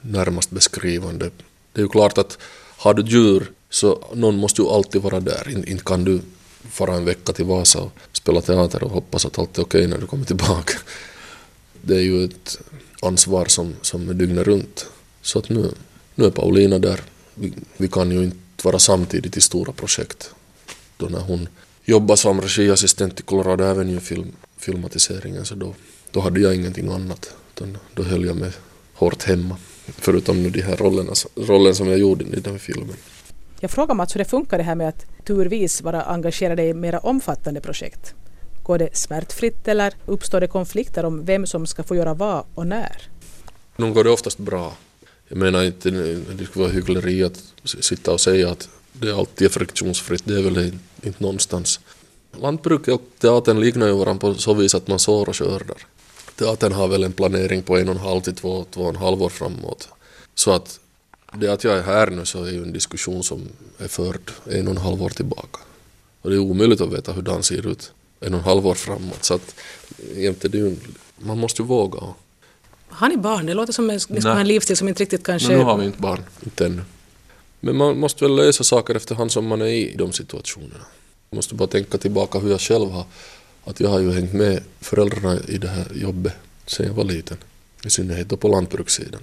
närmast 0.00 0.50
beskrivande. 0.50 1.30
Det 1.72 1.80
är 1.80 1.82
ju 1.82 1.88
klart 1.88 2.18
att 2.18 2.38
har 2.76 2.94
du 2.94 3.02
djur 3.02 3.50
så 3.70 4.04
någon 4.14 4.36
måste 4.36 4.62
ju 4.62 4.68
alltid 4.68 5.02
vara 5.02 5.20
där. 5.20 5.68
Inte 5.68 5.84
kan 5.84 6.04
du 6.04 6.20
fara 6.70 6.94
en 6.94 7.04
vecka 7.04 7.32
till 7.32 7.44
Vasa 7.44 7.78
och 7.80 7.92
spela 8.12 8.40
teater 8.40 8.82
och 8.82 8.90
hoppas 8.90 9.26
att 9.26 9.38
allt 9.38 9.58
är 9.58 9.62
okej 9.62 9.86
när 9.86 9.98
du 9.98 10.06
kommer 10.06 10.24
tillbaka. 10.24 10.78
Det 11.82 11.96
är 11.96 12.00
ju 12.00 12.24
ett 12.24 12.58
ansvar 13.02 13.46
som, 13.46 13.74
som 13.82 14.08
är 14.08 14.14
dygnet 14.14 14.46
runt. 14.46 14.86
Så 15.22 15.38
att 15.38 15.48
nu, 15.48 15.70
nu 16.14 16.24
är 16.24 16.30
Paulina 16.30 16.78
där. 16.78 17.00
Vi, 17.34 17.52
vi 17.76 17.88
kan 17.88 18.10
ju 18.10 18.24
inte 18.24 18.36
vara 18.62 18.78
samtidigt 18.78 19.36
i 19.36 19.40
stora 19.40 19.72
projekt. 19.72 20.34
Då 20.96 21.06
när 21.06 21.20
hon 21.20 21.48
jobbade 21.84 22.16
som 22.16 22.40
regiassistent 22.40 23.20
i 23.20 23.22
Colorado 23.22 23.64
Avenue 23.64 24.00
film, 24.00 24.32
filmatiseringen 24.58 25.44
så 25.44 25.54
då, 25.54 25.74
då 26.10 26.20
hade 26.20 26.40
jag 26.40 26.54
ingenting 26.54 26.88
annat. 26.88 27.34
Utan 27.54 27.78
då 27.94 28.02
höll 28.02 28.24
jag 28.24 28.36
mig 28.36 28.52
hårt 28.94 29.22
hemma. 29.22 29.56
Förutom 29.86 30.42
nu 30.42 30.50
de 30.50 30.62
här 30.62 30.76
rollerna, 30.76 31.12
rollen 31.36 31.74
som 31.74 31.88
jag 31.88 31.98
gjorde 31.98 32.24
i 32.24 32.40
den 32.40 32.58
filmen. 32.58 32.96
Jag 33.62 33.70
frågar 33.70 33.94
Mats 33.94 34.14
hur 34.14 34.18
det 34.18 34.24
funkar 34.24 34.58
det 34.58 34.64
här 34.64 34.74
med 34.74 34.88
att 34.88 35.06
turvis 35.26 35.82
vara 35.82 36.02
engagerad 36.02 36.60
i 36.60 36.74
mera 36.74 36.98
omfattande 36.98 37.60
projekt. 37.60 38.14
Går 38.62 38.78
det 38.78 38.96
smärtfritt 38.96 39.68
eller 39.68 39.94
uppstår 40.06 40.40
det 40.40 40.46
konflikter 40.46 41.04
om 41.04 41.24
vem 41.24 41.46
som 41.46 41.66
ska 41.66 41.82
få 41.82 41.96
göra 41.96 42.14
vad 42.14 42.44
och 42.54 42.66
när? 42.66 43.08
Nu 43.76 43.92
går 43.92 44.04
det 44.04 44.10
oftast 44.10 44.38
bra. 44.38 44.72
Jag 45.28 45.38
menar 45.38 45.64
inte, 45.64 45.90
det 45.90 46.46
skulle 46.46 46.64
vara 46.64 46.72
hyckleri 46.72 47.24
att 47.24 47.42
sitta 47.64 48.12
och 48.12 48.20
säga 48.20 48.50
att 48.50 48.68
det 48.92 49.12
alltid 49.12 49.46
är 49.46 49.50
friktionsfritt, 49.50 50.22
det 50.24 50.34
är 50.34 50.42
väl 50.42 50.78
inte 51.02 51.22
någonstans. 51.22 51.80
Lantbruket 52.40 52.94
och 52.94 53.02
teatern 53.18 53.60
liknar 53.60 53.86
ju 53.86 53.92
varandra 53.92 54.20
på 54.20 54.34
så 54.34 54.54
vis 54.54 54.74
att 54.74 54.88
man 54.88 54.98
sår 54.98 55.28
och 55.28 55.36
skördar. 55.36 55.86
Teatern 56.38 56.72
har 56.72 56.88
väl 56.88 57.04
en 57.04 57.12
planering 57.12 57.62
på 57.62 57.78
en 57.78 57.88
och 57.88 57.94
en 57.94 58.00
halv 58.00 58.20
till 58.20 58.34
två, 58.34 58.64
två 58.70 58.82
och 58.82 58.88
en 58.88 58.96
halv 58.96 59.22
år 59.22 59.28
framåt. 59.28 59.88
Så 60.34 60.50
att 60.52 60.79
det 61.34 61.48
att 61.48 61.64
jag 61.64 61.78
är 61.78 61.82
här 61.82 62.10
nu 62.10 62.24
så 62.24 62.44
är 62.44 62.50
ju 62.50 62.62
en 62.62 62.72
diskussion 62.72 63.24
som 63.24 63.48
är 63.78 63.88
förd 63.88 64.30
en 64.50 64.68
och 64.68 64.74
en 64.74 64.80
halv 64.80 65.02
år 65.02 65.10
tillbaka. 65.10 65.58
Och 66.22 66.30
det 66.30 66.36
är 66.36 66.40
omöjligt 66.40 66.80
att 66.80 66.92
veta 66.92 67.12
hur 67.12 67.22
den 67.22 67.42
ser 67.42 67.66
ut 67.66 67.92
en 68.20 68.34
och 68.34 68.40
en 68.40 68.44
halv 68.44 68.66
år 68.66 68.74
framåt. 68.74 69.24
Så 69.24 69.34
att 69.34 69.54
jämte 70.16 70.48
det 70.48 70.58
ju, 70.58 70.76
man 71.18 71.38
måste 71.38 71.62
ju 71.62 71.66
våga. 71.66 71.98
Har 72.88 73.08
ni 73.08 73.16
barn? 73.16 73.46
Det 73.46 73.54
låter 73.54 73.72
som 73.72 73.90
en, 73.90 74.00
liksom 74.08 74.36
en 74.38 74.48
livsstil 74.48 74.76
som 74.76 74.88
inte 74.88 75.02
riktigt 75.02 75.26
kanske... 75.26 75.48
Men 75.48 75.58
nu 75.58 75.64
har 75.64 75.78
vi 75.78 75.86
inte 75.86 76.00
barn, 76.00 76.24
inte 76.44 76.66
ännu. 76.66 76.82
Men 77.60 77.76
man 77.76 77.98
måste 77.98 78.24
väl 78.24 78.36
lösa 78.36 78.64
saker 78.64 78.94
efterhand 78.94 79.32
som 79.32 79.46
man 79.46 79.60
är 79.60 79.66
i 79.66 79.94
de 79.98 80.12
situationerna. 80.12 80.84
Man 81.30 81.36
måste 81.36 81.54
bara 81.54 81.68
tänka 81.68 81.98
tillbaka 81.98 82.38
hur 82.38 82.50
jag 82.50 82.60
själv 82.60 82.90
har, 82.90 83.04
att 83.64 83.80
jag 83.80 83.88
har 83.88 84.00
ju 84.00 84.12
hängt 84.12 84.32
med 84.32 84.62
föräldrarna 84.80 85.38
i 85.48 85.58
det 85.58 85.68
här 85.68 85.86
jobbet 85.94 86.34
sen 86.66 86.86
jag 86.86 86.94
var 86.94 87.04
liten. 87.04 87.36
I 87.84 87.90
synnerhet 87.90 88.28
då 88.28 88.36
på 88.36 88.48
lantbrukssidan. 88.48 89.20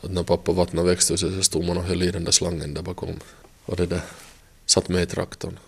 Att 0.00 0.10
när 0.10 0.22
pappa 0.22 0.52
vattnade 0.52 0.88
växthuset 0.88 1.34
så 1.34 1.42
stod 1.42 1.64
man 1.64 1.76
och 1.76 1.84
höll 1.84 2.02
i 2.02 2.10
den 2.10 2.24
där 2.24 2.32
slangen 2.32 2.74
där 2.74 2.82
bakom. 2.82 3.20
Och 3.64 3.76
det 3.76 3.86
där 3.86 4.00
satt 4.66 4.88
med 4.88 5.02
i 5.02 5.06
traktorn. 5.06 5.58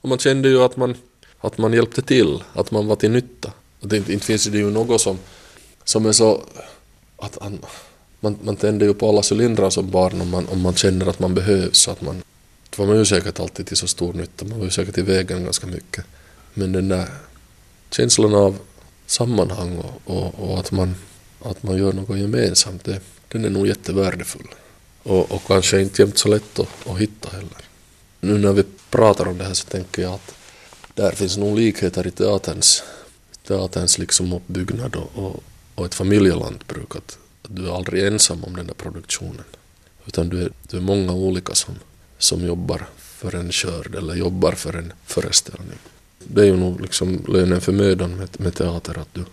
Och 0.00 0.08
man 0.08 0.18
kände 0.18 0.48
ju 0.48 0.62
att 0.62 0.76
man, 0.76 0.94
att 1.40 1.58
man 1.58 1.72
hjälpte 1.72 2.02
till, 2.02 2.42
att 2.52 2.70
man 2.70 2.86
var 2.86 2.96
till 2.96 3.10
nytta. 3.10 3.52
Att 3.80 3.90
det, 3.90 3.96
inte 3.96 4.26
finns 4.26 4.44
det 4.44 4.58
ju 4.58 4.70
något 4.70 5.00
som, 5.00 5.18
som 5.84 6.06
är 6.06 6.12
så... 6.12 6.42
Att, 7.16 7.40
man, 7.40 7.58
man, 8.20 8.38
man 8.42 8.56
tänder 8.56 8.86
ju 8.86 8.94
på 8.94 9.08
alla 9.08 9.22
cylindrar 9.32 9.70
som 9.70 9.90
barn 9.90 10.20
om 10.20 10.30
man, 10.30 10.48
om 10.48 10.60
man 10.60 10.74
känner 10.74 11.06
att 11.06 11.18
man 11.18 11.34
behövs. 11.34 11.78
Så 11.78 11.90
att 11.90 12.00
man, 12.00 12.22
det 12.70 12.78
var 12.78 12.86
man 12.86 12.96
ju 12.96 13.04
säkert 13.04 13.40
alltid 13.40 13.66
till 13.66 13.76
så 13.76 13.86
stor 13.86 14.12
nytta, 14.12 14.44
man 14.44 14.58
var 14.58 14.64
ju 14.64 14.70
säkert 14.70 14.98
i 14.98 15.02
vägen 15.02 15.44
ganska 15.44 15.66
mycket. 15.66 16.04
Men 16.54 16.72
den 16.72 16.88
där 16.88 17.08
känslan 17.90 18.34
av 18.34 18.58
sammanhang 19.06 19.78
och, 19.78 20.16
och, 20.16 20.34
och 20.34 20.58
att, 20.58 20.72
man, 20.72 20.94
att 21.42 21.62
man 21.62 21.78
gör 21.78 21.92
något 21.92 22.18
gemensamt, 22.18 22.84
det, 22.84 23.00
den 23.28 23.44
är 23.44 23.50
nog 23.50 23.66
jättevärdefull. 23.66 24.48
Och, 25.02 25.32
och 25.32 25.42
kanske 25.46 25.80
inte 25.80 26.02
jämt 26.02 26.18
så 26.18 26.28
lätt 26.28 26.58
att, 26.58 26.86
att 26.88 26.98
hitta 26.98 27.30
heller. 27.30 27.64
Nu 28.20 28.38
när 28.38 28.52
vi 28.52 28.64
pratar 28.90 29.28
om 29.28 29.38
det 29.38 29.44
här 29.44 29.54
så 29.54 29.66
tänker 29.66 30.02
jag 30.02 30.14
att 30.14 30.34
där 30.94 31.10
finns 31.10 31.36
nog 31.36 31.58
likheter 31.58 32.06
i 32.06 32.10
teaterns, 32.10 32.82
teaterns 33.46 33.98
liksom 33.98 34.32
uppbyggnad 34.32 34.96
och, 34.96 35.10
och, 35.14 35.42
och 35.74 35.86
ett 35.86 35.94
familjelantbruk. 35.94 36.96
Att, 36.96 37.18
att 37.42 37.56
du 37.56 37.68
är 37.68 37.76
aldrig 37.76 38.06
ensam 38.06 38.44
om 38.44 38.56
den 38.56 38.66
där 38.66 38.74
produktionen. 38.74 39.44
Utan 40.06 40.28
du 40.28 40.42
är, 40.42 40.50
du 40.70 40.76
är 40.76 40.80
många 40.80 41.12
olika 41.12 41.54
som, 41.54 41.74
som 42.18 42.46
jobbar 42.46 42.86
för 42.96 43.34
en 43.34 43.52
körd 43.52 43.94
eller 43.94 44.14
jobbar 44.14 44.52
för 44.52 44.76
en 44.76 44.92
föreställning. 45.04 45.78
Det 46.18 46.40
är 46.40 46.46
ju 46.46 46.56
nog 46.56 46.80
liksom 46.80 47.24
lönen 47.28 47.60
för 47.60 47.72
mödan 47.72 48.16
med, 48.16 48.28
med 48.40 48.54
teater 48.54 48.98
att 48.98 49.14
du 49.14 49.24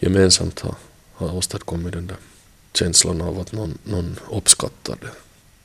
gemensamt 0.00 0.60
har, 0.60 0.74
har 1.12 1.34
åstadkommit 1.34 1.92
den 1.92 2.06
där 2.06 2.16
känslan 2.74 3.20
av 3.20 3.40
att 3.40 3.52
någon, 3.52 3.78
någon 3.84 4.18
uppskattar 4.30 4.96
det. 5.00 5.10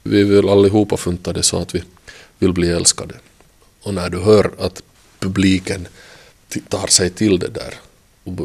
Vi 0.04 0.24
vill 0.24 0.50
allihopa 0.50 0.98
funta 0.98 1.34
det 1.34 1.44
så 1.44 1.58
att 1.58 1.76
vi 1.76 1.84
vill 2.40 2.54
bli 2.54 2.70
älskade. 2.70 3.16
Och 3.82 3.94
när 3.94 4.10
du 4.10 4.20
hör 4.20 4.52
att 4.60 4.84
publiken 5.20 5.88
tar 6.70 6.88
sig 6.88 7.10
till 7.10 7.40
det 7.40 7.48
där, 7.50 7.74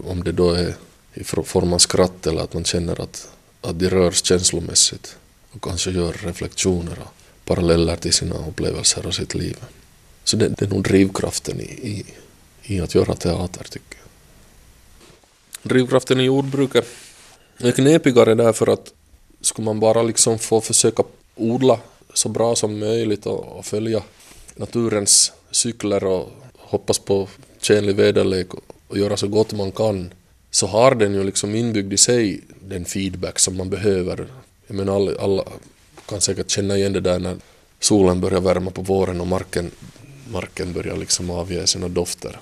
om 0.05 0.25
det 0.25 0.33
då 0.33 0.51
är 0.51 0.75
i 1.15 1.25
form 1.25 1.73
av 1.73 1.79
skratt 1.79 2.27
eller 2.27 2.43
att 2.43 2.55
man 2.55 2.65
känner 2.65 3.01
att, 3.01 3.29
att 3.61 3.79
de 3.79 3.91
rörs 3.91 4.25
känslomässigt 4.25 5.17
och 5.51 5.63
kanske 5.63 5.91
gör 5.91 6.13
reflektioner 6.13 6.99
och 6.99 7.15
paralleller 7.45 7.97
till 7.97 8.13
sina 8.13 8.35
upplevelser 8.35 9.07
och 9.07 9.15
sitt 9.15 9.35
liv. 9.35 9.57
Så 10.25 10.37
det, 10.37 10.49
det 10.49 10.65
är 10.65 10.69
nog 10.69 10.83
drivkraften 10.83 11.61
i, 11.61 11.65
i, 11.65 12.05
i 12.63 12.81
att 12.81 12.95
göra 12.95 13.15
teater 13.15 13.65
tycker 13.65 13.99
jag. 13.99 14.09
Drivkraften 15.71 16.21
i 16.21 16.25
jordbruket 16.25 16.87
är 17.69 17.73
knepigare 17.73 18.35
därför 18.35 18.67
att 18.67 18.93
skulle 19.41 19.67
man 19.67 19.81
bara 19.81 20.03
liksom 20.03 20.39
få 20.39 20.61
försöka 20.61 21.03
odla 21.37 21.79
så 22.15 22.29
bra 22.29 22.57
som 22.57 22.79
möjligt 22.79 23.27
och, 23.27 23.59
och 23.59 23.65
följa 23.65 24.03
naturens 24.57 25.33
cykler 25.51 26.05
och 26.05 26.31
hoppas 26.59 26.99
på 26.99 27.29
tjänlig 27.61 27.97
väderlek 27.97 28.55
och, 28.55 28.63
och 28.89 28.99
göra 28.99 29.17
så 29.17 29.29
gott 29.29 29.53
man 29.53 29.73
kan 29.73 30.11
så 30.51 30.67
har 30.67 30.95
den 30.95 31.15
ju 31.15 31.25
liksom 31.25 31.55
inbyggd 31.55 31.93
i 31.93 31.97
sig 31.97 32.41
den 32.61 32.85
feedback 32.85 33.39
som 33.39 33.57
man 33.57 33.71
behöver. 33.71 34.27
Jag 34.67 34.77
menar 34.77 34.97
alla, 34.97 35.13
alla 35.21 35.45
kan 36.07 36.21
säkert 36.21 36.51
känna 36.51 36.77
igen 36.77 36.93
det 36.93 37.01
där 37.01 37.19
när 37.19 37.37
solen 37.81 38.21
börjar 38.21 38.41
värma 38.41 38.71
på 38.71 38.83
våren 38.83 39.21
och 39.21 39.27
marken, 39.27 39.71
marken 40.33 40.73
börjar 40.73 40.97
liksom 40.97 41.31
avge 41.31 41.67
sina 41.67 41.89
dofter. 41.89 42.41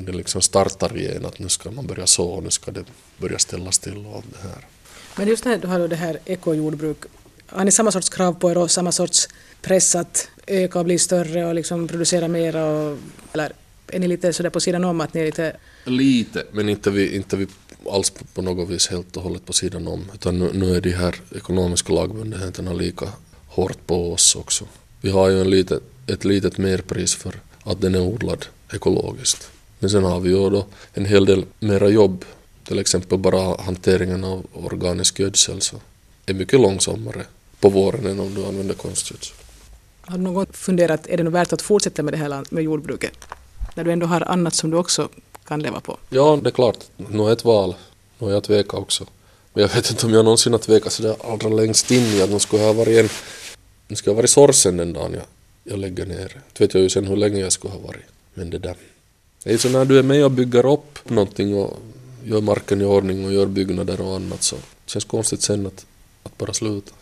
Det 0.00 0.12
liksom 0.12 0.42
startar 0.42 0.96
igen 0.96 1.24
att 1.26 1.38
nu 1.38 1.48
ska 1.48 1.70
man 1.70 1.86
börja 1.86 2.06
så 2.06 2.24
och 2.24 2.42
nu 2.42 2.50
ska 2.50 2.70
det 2.70 2.84
börja 3.18 3.38
ställas 3.38 3.78
till 3.78 4.06
och 4.06 4.16
allt 4.16 4.32
det 4.32 4.48
här. 4.48 4.66
Men 5.16 5.28
just 5.28 5.44
det 5.44 5.50
här, 5.50 5.58
du 5.58 5.66
har 5.66 5.88
det 5.88 5.96
här 5.96 6.18
ekojordbruk. 6.24 6.98
Har 7.46 7.64
ni 7.64 7.70
samma 7.70 7.92
sorts 7.92 8.08
krav 8.08 8.32
på 8.32 8.50
er 8.50 8.58
och 8.58 8.70
samma 8.70 8.92
sorts 8.92 9.28
press 9.62 9.94
att 9.94 10.28
öka 10.46 10.78
och 10.78 10.84
bli 10.84 10.98
större 10.98 11.46
och 11.46 11.54
liksom 11.54 11.88
producera 11.88 12.28
mera? 12.28 12.64
Och, 12.64 12.98
eller 13.32 13.52
är 13.88 13.98
ni 13.98 14.08
lite 14.08 14.32
sådär 14.32 14.50
på 14.50 14.60
sidan 14.60 14.84
om 14.84 15.00
att 15.00 15.14
ni 15.14 15.20
är 15.20 15.26
lite... 15.26 15.56
Lite, 15.84 16.44
men 16.52 16.68
inte 16.68 16.90
vi, 16.90 17.16
inte 17.16 17.36
vi 17.36 17.46
alls 17.90 18.12
på 18.34 18.42
något 18.42 18.68
vis 18.68 18.88
helt 18.88 19.16
och 19.16 19.22
hållet 19.22 19.44
på 19.44 19.52
sidan 19.52 19.88
om. 19.88 20.04
Utan 20.14 20.38
nu, 20.38 20.50
nu 20.52 20.76
är 20.76 20.80
de 20.80 20.90
här 20.90 21.20
ekonomiska 21.36 21.92
lagbundenheterna 21.92 22.72
lika 22.72 23.08
hårt 23.48 23.86
på 23.86 24.12
oss 24.12 24.36
också. 24.36 24.64
Vi 25.00 25.10
har 25.10 25.28
ju 25.28 25.40
en 25.40 25.50
litet, 25.50 25.82
ett 26.06 26.24
litet 26.24 26.58
merpris 26.58 27.14
för 27.14 27.40
att 27.62 27.80
den 27.80 27.94
är 27.94 28.00
odlad 28.00 28.46
ekologiskt. 28.72 29.50
Men 29.78 29.90
sen 29.90 30.04
har 30.04 30.20
vi 30.20 30.30
ju 30.30 30.50
då 30.50 30.66
en 30.94 31.04
hel 31.04 31.24
del 31.26 31.44
mera 31.58 31.88
jobb, 31.88 32.24
till 32.64 32.78
exempel 32.78 33.18
bara 33.18 33.62
hanteringen 33.62 34.24
av 34.24 34.46
organisk 34.52 35.18
gödsel. 35.18 35.60
Så 35.60 35.76
är 36.26 36.34
mycket 36.34 36.60
långsammare 36.60 37.26
på 37.60 37.68
våren 37.68 38.06
än 38.06 38.20
om 38.20 38.34
du 38.34 38.44
använder 38.44 38.74
konstgödsel. 38.74 39.36
Har 40.00 40.18
du 40.18 40.24
någon 40.24 40.34
gång 40.34 40.46
funderat, 40.52 41.06
är 41.06 41.16
det 41.16 41.22
nog 41.22 41.32
värt 41.32 41.52
att 41.52 41.62
fortsätta 41.62 42.02
med 42.02 42.12
det 42.12 42.18
här 42.18 42.44
med 42.50 42.64
jordbruket? 42.64 43.18
När 43.74 43.84
du 43.84 43.92
ändå 43.92 44.06
har 44.06 44.20
annat 44.20 44.54
som 44.54 44.70
du 44.70 44.76
också 44.76 45.08
kan 45.44 45.60
leva 45.60 45.80
på? 45.80 45.98
Ja, 46.10 46.38
det 46.42 46.48
är 46.48 46.52
klart. 46.52 46.78
Nu 46.96 47.22
är 47.22 47.32
ett 47.32 47.44
val. 47.44 47.74
Nu 48.18 48.26
har 48.26 48.32
jag 48.32 48.44
tvekat 48.44 48.74
också. 48.74 49.06
Men 49.52 49.62
jag 49.62 49.74
vet 49.74 49.90
inte 49.90 50.06
om 50.06 50.12
jag 50.12 50.24
någonsin 50.24 50.52
har 50.52 50.60
tvekat 50.60 50.92
sådär 50.92 51.16
allra 51.32 51.48
längst 51.48 51.90
in 51.90 52.02
i 52.02 52.22
att 52.22 52.30
nu 52.30 52.38
skulle 52.38 52.62
ha 52.62 52.72
varit 52.72 52.98
en... 52.98 53.08
Nu 53.88 53.96
skulle 53.96 54.12
ha 54.12 54.16
varit 54.16 54.30
sorsen 54.30 54.76
den 54.76 54.92
dagen 54.92 55.12
jag, 55.14 55.22
jag 55.64 55.78
lägger 55.78 56.06
ner. 56.06 56.40
Det 56.52 56.64
vet 56.64 56.74
jag 56.74 56.82
ju 56.82 56.88
sen 56.88 57.06
hur 57.06 57.16
länge 57.16 57.40
jag 57.40 57.52
skulle 57.52 57.74
ha 57.74 57.80
varit. 57.80 58.04
Men 58.34 58.50
det 58.50 58.58
där. 58.58 58.76
Det 59.46 59.52
är 59.52 59.58
så 59.58 59.68
när 59.68 59.84
du 59.84 59.98
är 59.98 60.02
med 60.02 60.24
och 60.24 60.30
bygger 60.30 60.66
upp 60.66 61.10
någonting 61.10 61.54
och 61.54 61.78
gör 62.24 62.40
marken 62.40 62.80
i 62.80 62.84
ordning 62.84 63.24
och 63.24 63.32
gör 63.32 63.46
byggnader 63.46 64.00
och 64.00 64.16
annat 64.16 64.42
så 64.42 64.56
det 64.56 64.90
känns 64.90 65.04
konstigt 65.04 65.42
sen 65.42 65.66
att, 65.66 65.86
att 66.22 66.38
bara 66.38 66.52
sluta. 66.52 66.92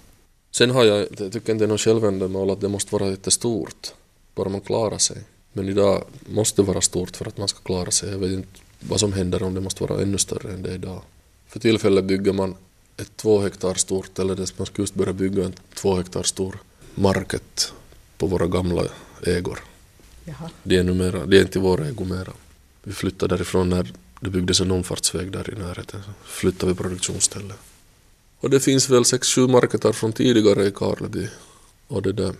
Sen 0.50 0.70
har 0.70 0.84
jag, 0.84 0.98
jag 1.18 1.32
tycker 1.32 1.52
inte 1.52 1.52
det 1.52 1.64
är 1.64 1.68
något 1.68 1.80
självändamål 1.80 2.50
att 2.50 2.60
det 2.60 2.68
måste 2.68 2.94
vara 2.94 3.10
jättestort. 3.10 3.92
Bara 4.34 4.48
man 4.48 4.60
klarar 4.60 4.98
sig. 4.98 5.16
Men 5.52 5.68
idag 5.68 6.04
måste 6.26 6.62
det 6.62 6.66
vara 6.66 6.80
stort 6.80 7.16
för 7.16 7.28
att 7.28 7.38
man 7.38 7.48
ska 7.48 7.58
klara 7.58 7.90
sig. 7.90 8.10
Jag 8.10 8.18
vet 8.18 8.32
inte 8.32 8.60
vad 8.80 9.00
som 9.00 9.12
händer 9.12 9.42
om 9.42 9.54
det 9.54 9.60
måste 9.60 9.84
vara 9.84 10.02
ännu 10.02 10.18
större 10.18 10.52
än 10.52 10.62
det 10.62 10.70
är 10.70 10.74
idag. 10.74 11.02
För 11.48 11.60
tillfället 11.60 12.04
bygger 12.04 12.32
man 12.32 12.54
ett 12.96 13.16
två 13.16 13.40
hektar 13.40 13.74
stort, 13.74 14.18
eller 14.18 14.34
det 14.34 14.58
man 14.58 14.66
ska 14.66 14.82
just 14.82 14.94
börja 14.94 15.12
bygga 15.12 15.44
en 15.44 15.54
två 15.74 15.96
hektar 15.96 16.22
stor 16.22 16.58
market 16.94 17.72
på 18.18 18.26
våra 18.26 18.46
gamla 18.46 18.82
ägor. 19.26 19.73
Jaha. 20.24 20.50
Det 20.62 20.76
är, 20.76 20.82
numera, 20.82 21.26
det 21.26 21.38
är 21.38 21.42
inte 21.42 21.58
vår 21.58 21.82
ägo 21.82 22.04
mera. 22.04 22.32
Vi 22.82 22.92
flyttade 22.92 23.36
därifrån 23.36 23.68
när 23.68 23.92
det 24.20 24.30
byggdes 24.30 24.60
en 24.60 24.70
omfartsväg 24.70 25.32
där 25.32 25.54
i 25.54 25.58
närheten. 25.58 26.02
Så 26.02 26.10
flyttade 26.24 26.72
vi 26.72 26.78
produktionsstället. 26.78 27.56
Och 28.40 28.50
det 28.50 28.60
finns 28.60 28.90
väl 28.90 29.04
sex, 29.04 29.28
sju 29.28 29.46
marketer 29.46 29.92
från 29.92 30.12
tidigare 30.12 30.66
i 30.66 30.70
Karleby. 30.70 31.28
Och 31.88 32.02
det 32.02 32.12
där. 32.12 32.34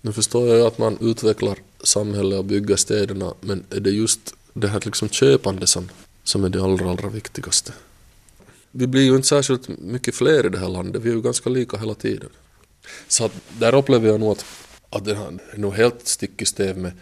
Nu 0.00 0.12
förstår 0.12 0.48
jag 0.48 0.66
att 0.66 0.78
man 0.78 0.98
utvecklar 1.00 1.58
samhället 1.82 2.38
och 2.38 2.44
bygger 2.44 2.76
städerna, 2.76 3.34
men 3.40 3.64
är 3.70 3.80
det 3.80 3.90
just 3.90 4.34
det 4.52 4.68
här 4.68 4.80
liksom 4.84 5.08
köpande 5.08 5.66
som, 5.66 5.88
som 6.24 6.44
är 6.44 6.48
det 6.48 6.62
allra, 6.62 6.90
allra 6.90 7.08
viktigaste? 7.08 7.72
Vi 8.70 8.86
blir 8.86 9.02
ju 9.02 9.16
inte 9.16 9.28
särskilt 9.28 9.68
mycket 9.68 10.14
fler 10.14 10.46
i 10.46 10.48
det 10.48 10.58
här 10.58 10.68
landet, 10.68 11.02
vi 11.02 11.10
är 11.10 11.14
ju 11.14 11.22
ganska 11.22 11.50
lika 11.50 11.76
hela 11.76 11.94
tiden. 11.94 12.28
Så 13.08 13.24
att 13.24 13.32
där 13.58 13.74
upplever 13.74 14.08
jag 14.08 14.20
nog 14.20 14.32
att, 14.32 14.44
att 14.90 15.04
det 15.04 15.12
är 15.12 15.58
nog 15.58 15.74
helt 15.74 16.08
stick 16.08 16.42
i 16.42 16.44
stäv 16.44 16.78
med 16.78 16.92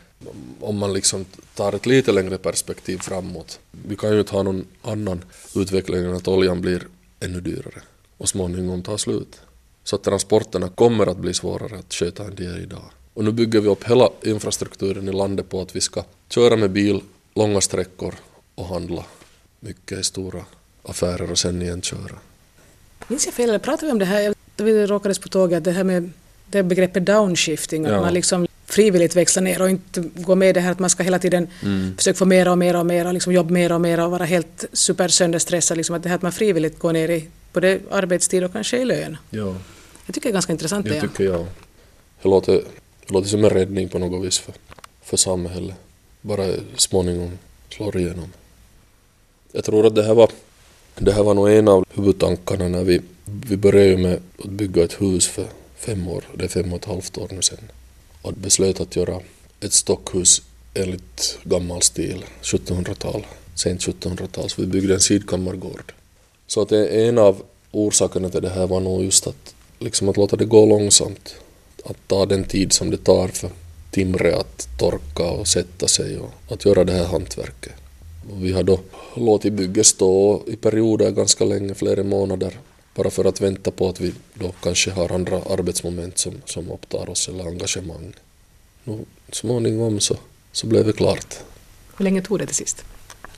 om 0.60 0.78
man 0.78 0.92
liksom 0.92 1.24
tar 1.54 1.72
ett 1.72 1.86
lite 1.86 2.12
längre 2.12 2.38
perspektiv 2.38 2.98
framåt. 2.98 3.60
Vi 3.88 3.96
kan 3.96 4.12
ju 4.12 4.18
inte 4.18 4.32
ha 4.32 4.42
någon 4.42 4.66
annan 4.82 5.24
utveckling 5.54 6.04
än 6.04 6.16
att 6.16 6.28
oljan 6.28 6.60
blir 6.60 6.86
ännu 7.20 7.40
dyrare 7.40 7.82
och 8.16 8.28
småningom 8.28 8.82
tar 8.82 8.96
slut. 8.96 9.40
Så 9.84 9.96
att 9.96 10.02
transporterna 10.02 10.68
kommer 10.68 11.06
att 11.06 11.16
bli 11.16 11.34
svårare 11.34 11.78
att 11.78 11.94
sköta 11.94 12.24
än 12.24 12.34
de 12.34 12.46
är 12.46 12.58
idag. 12.58 12.84
Och 13.14 13.24
nu 13.24 13.32
bygger 13.32 13.60
vi 13.60 13.68
upp 13.68 13.84
hela 13.84 14.10
infrastrukturen 14.22 15.08
i 15.08 15.12
landet 15.12 15.48
på 15.48 15.60
att 15.60 15.76
vi 15.76 15.80
ska 15.80 16.04
köra 16.28 16.56
med 16.56 16.70
bil 16.70 17.00
långa 17.34 17.60
sträckor 17.60 18.14
och 18.54 18.66
handla 18.66 19.04
mycket 19.60 19.98
i 19.98 20.02
stora 20.02 20.44
affärer 20.82 21.30
och 21.30 21.38
sen 21.38 21.62
igen 21.62 21.82
köra. 21.82 22.18
Minns 23.08 23.26
jag 23.26 23.34
fel, 23.34 23.48
eller 23.48 23.58
pratade 23.58 23.86
vi 23.86 23.92
om 23.92 23.98
det 23.98 24.04
här, 24.04 24.34
vi 24.56 24.86
råkades 24.86 25.18
på 25.18 25.28
tåget, 25.28 25.64
det 25.64 25.72
här 25.72 25.84
med 25.84 26.10
det 26.50 26.62
begreppet 26.62 27.06
downshifting, 27.06 27.86
att 27.86 27.92
ja. 27.92 28.00
man 28.00 28.14
liksom 28.14 28.46
frivilligt 28.66 29.16
växla 29.16 29.42
ner 29.42 29.62
och 29.62 29.70
inte 29.70 30.00
gå 30.14 30.34
med 30.34 30.54
det 30.54 30.60
här 30.60 30.72
att 30.72 30.78
man 30.78 30.90
ska 30.90 31.02
hela 31.02 31.18
tiden 31.18 31.48
mm. 31.62 31.96
försöka 31.96 32.18
få 32.18 32.24
mer 32.24 32.48
och 32.48 32.58
mer 32.58 32.76
och 32.76 32.86
mer 32.86 33.06
och 33.06 33.14
liksom 33.14 33.32
jobba 33.32 33.50
mer 33.50 33.72
och 33.72 33.80
mer 33.80 34.00
och 34.00 34.10
vara 34.10 34.24
helt 34.24 34.64
supersönderstressad. 34.72 35.76
Liksom 35.76 35.96
att 35.96 36.02
det 36.02 36.08
här 36.08 36.16
att 36.16 36.22
man 36.22 36.32
frivilligt 36.32 36.78
går 36.78 36.92
ner 36.92 37.08
i 37.08 37.28
både 37.52 37.80
arbetstid 37.90 38.44
och 38.44 38.52
kanske 38.52 38.78
i 38.78 38.84
lön. 38.84 39.16
Ja. 39.30 39.54
Jag 40.06 40.14
tycker 40.14 40.28
det 40.28 40.30
är 40.30 40.32
ganska 40.32 40.52
intressant. 40.52 40.86
Det 40.86 41.00
tycker 41.00 41.24
jag. 41.24 41.46
Det 42.22 42.28
låter, 42.28 42.52
det 43.06 43.12
låter 43.14 43.28
som 43.28 43.44
en 43.44 43.50
räddning 43.50 43.88
på 43.88 43.98
något 43.98 44.26
vis 44.26 44.38
för, 44.38 44.54
för 45.02 45.16
samhället. 45.16 45.76
Bara 46.20 46.46
småningom 46.76 47.38
slår 47.70 47.96
igenom. 47.96 48.32
Jag 49.52 49.64
tror 49.64 49.86
att 49.86 49.94
det 49.94 50.02
här 50.02 50.14
var, 50.14 50.30
det 50.94 51.12
här 51.12 51.22
var 51.22 51.34
nog 51.34 51.50
en 51.50 51.68
av 51.68 51.84
huvudtankarna 51.94 52.68
när 52.68 52.84
vi, 52.84 53.00
vi 53.24 53.56
började 53.56 53.96
med 53.96 54.20
att 54.38 54.50
bygga 54.50 54.84
ett 54.84 55.00
hus 55.00 55.28
för 55.28 55.46
fem 55.86 56.08
år, 56.08 56.24
det 56.34 56.44
är 56.44 56.48
fem 56.48 56.72
och 56.72 56.78
ett 56.78 56.84
halvt 56.84 57.18
år 57.18 57.28
nu 57.30 57.42
sedan 57.42 57.70
och 58.22 58.32
beslöt 58.32 58.80
att 58.80 58.96
göra 58.96 59.20
ett 59.60 59.72
stockhus 59.72 60.42
enligt 60.74 61.38
gammal 61.44 61.82
stil, 61.82 62.24
1700-tal, 62.42 63.26
sent 63.54 63.80
1700-tal, 63.80 64.50
så 64.50 64.60
vi 64.60 64.66
byggde 64.66 64.94
en 64.94 65.00
sidkammargård. 65.00 65.92
Så 66.46 66.62
att 66.62 66.72
en 66.72 67.18
av 67.18 67.42
orsakerna 67.72 68.28
till 68.28 68.42
det 68.42 68.48
här 68.48 68.66
var 68.66 68.80
nog 68.80 69.04
just 69.04 69.26
att, 69.26 69.54
liksom 69.78 70.08
att 70.08 70.16
låta 70.16 70.36
det 70.36 70.44
gå 70.44 70.66
långsamt, 70.66 71.34
att 71.84 71.96
ta 72.06 72.26
den 72.26 72.44
tid 72.44 72.72
som 72.72 72.90
det 72.90 72.96
tar 72.96 73.28
för 73.28 73.50
timre 73.90 74.36
att 74.36 74.68
torka 74.78 75.30
och 75.30 75.48
sätta 75.48 75.88
sig 75.88 76.18
och 76.18 76.30
att 76.48 76.64
göra 76.64 76.84
det 76.84 76.92
här 76.92 77.04
hantverket. 77.04 77.72
Och 78.30 78.44
vi 78.44 78.52
har 78.52 78.62
då 78.62 78.80
låtit 79.16 79.52
bygget 79.52 79.86
stå 79.86 80.42
i 80.46 80.56
perioder 80.56 81.10
ganska 81.10 81.44
länge, 81.44 81.74
flera 81.74 82.02
månader, 82.02 82.58
bara 82.96 83.10
för 83.10 83.24
att 83.24 83.40
vänta 83.40 83.70
på 83.70 83.88
att 83.88 84.00
vi 84.00 84.14
då 84.34 84.52
kanske 84.62 84.90
har 84.90 85.12
andra 85.12 85.36
arbetsmoment 85.36 86.18
som, 86.18 86.34
som 86.44 86.70
upptar 86.70 87.10
oss 87.10 87.28
eller 87.28 87.46
engagemang. 87.46 88.14
Nu, 88.84 89.04
småningom 89.32 90.00
så, 90.00 90.16
så 90.52 90.66
blev 90.66 90.86
det 90.86 90.92
klart. 90.92 91.34
Hur 91.96 92.04
länge 92.04 92.22
tog 92.22 92.38
det 92.38 92.46
till 92.46 92.54
sist? 92.54 92.84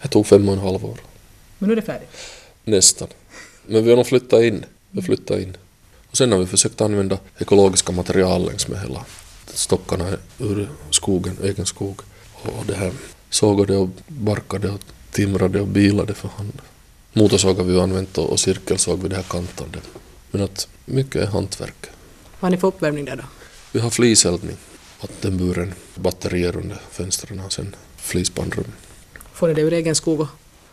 Det 0.03 0.09
tog 0.09 0.27
fem 0.27 0.49
och 0.49 0.55
en 0.55 0.61
halv 0.61 0.85
år. 0.85 0.99
Men 1.59 1.69
nu 1.69 1.73
är 1.73 1.77
det 1.77 1.83
färdigt? 1.83 2.09
Nästan. 2.65 3.09
Men 3.67 3.85
vi 3.85 3.91
har 3.91 3.97
nog 3.97 4.07
flyttat 4.07 4.43
in. 4.43 4.65
Vi 4.91 5.03
flyttat 5.03 5.41
in. 5.41 5.57
Och 6.11 6.17
sen 6.17 6.33
har 6.33 6.39
vi 6.39 6.47
försökt 6.47 6.81
använda 6.81 7.19
ekologiska 7.39 7.93
material 7.93 8.47
längs 8.47 8.69
med 8.69 8.81
hela 8.81 9.05
stockarna 9.47 10.17
ur 10.39 10.69
skogen, 10.91 11.37
egen 11.43 11.67
skog. 11.67 12.01
Och 12.33 12.67
det 12.67 12.75
här 12.75 12.93
sågade 13.31 13.77
och 13.77 13.89
barkade 14.07 14.71
och 14.71 14.81
timrade 15.11 15.61
och 15.61 15.67
bilade 15.67 16.15
för 16.15 16.29
hand. 16.29 16.63
Motorsåg 17.13 17.57
har 17.57 17.65
vi 17.65 17.81
använt 17.81 18.19
och 18.19 18.41
cirkelsåg 18.41 19.03
vid 19.03 19.11
det 19.11 19.17
här 19.17 19.23
kantandet. 19.23 19.83
Men 20.31 20.43
att 20.43 20.69
mycket 20.85 21.23
är 21.23 21.27
hantverk. 21.27 21.87
Vad 22.41 22.41
har 22.41 22.51
ni 22.51 22.57
för 22.57 22.69
uppvärmning 22.69 23.05
där 23.05 23.17
då? 23.17 23.23
Vi 23.73 23.81
har 23.81 23.91
fliseldning, 23.91 24.57
vattenburen, 25.01 25.75
batterier 25.95 26.57
under 26.57 26.81
fönstren 26.91 27.41
och 27.41 27.53
sen 27.53 27.77
flisbandrum. 27.97 28.73
Får 29.33 29.49
ni 29.49 29.55
det 29.55 29.61
ur 29.61 29.73
egen 29.73 29.95
skog? 29.95 30.27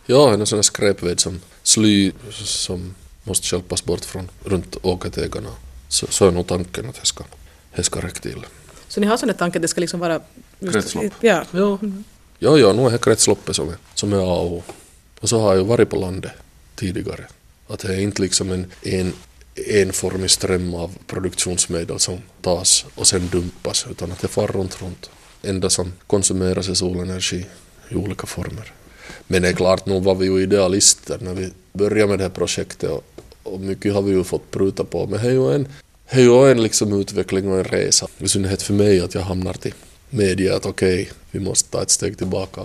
Ja, 0.06 0.32
en 0.32 0.46
sån 0.46 0.56
här 0.56 0.62
skräpved 0.62 1.20
som 1.20 1.40
sly 1.62 2.12
som 2.30 2.94
måste 3.24 3.46
skälpas 3.46 3.84
bort 3.84 4.04
från 4.04 4.30
runt 4.44 4.76
åkertegarna. 4.82 5.50
Så, 5.88 6.06
så 6.06 6.26
är 6.26 6.30
nog 6.32 6.46
tanken 6.46 6.88
att 6.88 7.00
det 7.00 7.06
ska, 7.06 7.24
det 7.74 7.82
ska 7.82 8.00
räcka 8.00 8.20
till. 8.20 8.46
Så 8.88 9.00
ni 9.00 9.06
har 9.06 9.16
sån 9.16 9.34
tanke 9.34 9.58
att 9.58 9.62
det 9.62 9.68
ska 9.68 9.80
liksom 9.80 10.00
vara... 10.00 10.20
Just, 10.58 10.72
Kretslopp? 10.72 11.12
Ja. 11.20 11.44
Ja. 11.50 11.78
ja, 12.38 12.58
ja, 12.58 12.72
nu 12.72 12.86
är 12.86 12.90
det 12.90 12.98
kretsloppet 12.98 13.56
som 13.56 13.68
är, 13.68 13.76
som 13.94 14.12
är 14.12 14.16
A 14.16 14.40
och 14.40 14.52
O. 14.52 14.62
Och 15.20 15.28
så 15.28 15.40
har 15.40 15.48
jag 15.48 15.58
ju 15.58 15.64
varit 15.64 15.90
på 15.90 15.96
landet 15.96 16.32
tidigare. 16.74 17.24
Att 17.66 17.78
det 17.78 17.94
är 17.94 18.00
inte 18.00 18.22
liksom 18.22 18.52
en, 18.52 18.66
en 18.82 19.12
enformig 19.56 20.30
ström 20.30 20.74
av 20.74 20.98
produktionsmedel 21.06 21.98
som 21.98 22.18
tas 22.40 22.84
och 22.94 23.06
sen 23.06 23.28
dumpas 23.28 23.86
utan 23.90 24.12
att 24.12 24.20
det 24.20 24.28
far 24.28 24.46
runt, 24.46 24.82
runt. 24.82 25.10
Enda 25.42 25.70
som 25.70 25.92
konsumeras 26.06 26.68
är 26.68 26.74
solenergi 26.74 27.46
i 27.88 27.94
olika 27.94 28.26
former. 28.26 28.72
Men 29.26 29.42
det 29.42 29.48
är 29.48 29.52
klart, 29.52 29.86
nog 29.86 30.02
var 30.02 30.14
vi 30.14 30.26
ju 30.26 30.42
idealister 30.42 31.18
när 31.20 31.34
vi 31.34 31.50
började 31.72 32.08
med 32.08 32.18
det 32.18 32.24
här 32.24 32.30
projektet 32.30 32.90
och, 32.90 33.04
och 33.42 33.60
mycket 33.60 33.94
har 33.94 34.02
vi 34.02 34.12
ju 34.12 34.24
fått 34.24 34.50
pruta 34.50 34.84
på. 34.84 35.06
Men 35.06 35.22
det 35.22 35.28
är 35.28 35.32
ju 35.32 35.54
en, 35.54 35.68
är 36.08 36.20
ju 36.20 36.50
en 36.50 36.62
liksom 36.62 37.00
utveckling 37.00 37.52
och 37.52 37.58
en 37.58 37.64
resa. 37.64 38.08
I 38.18 38.28
synnerhet 38.28 38.62
för 38.62 38.74
mig 38.74 39.00
att 39.00 39.14
jag 39.14 39.22
hamnar 39.22 39.52
till 39.52 39.74
media 40.10 40.56
att 40.56 40.66
okej, 40.66 41.02
okay, 41.02 41.14
vi 41.30 41.40
måste 41.40 41.70
ta 41.70 41.82
ett 41.82 41.90
steg 41.90 42.18
tillbaka 42.18 42.62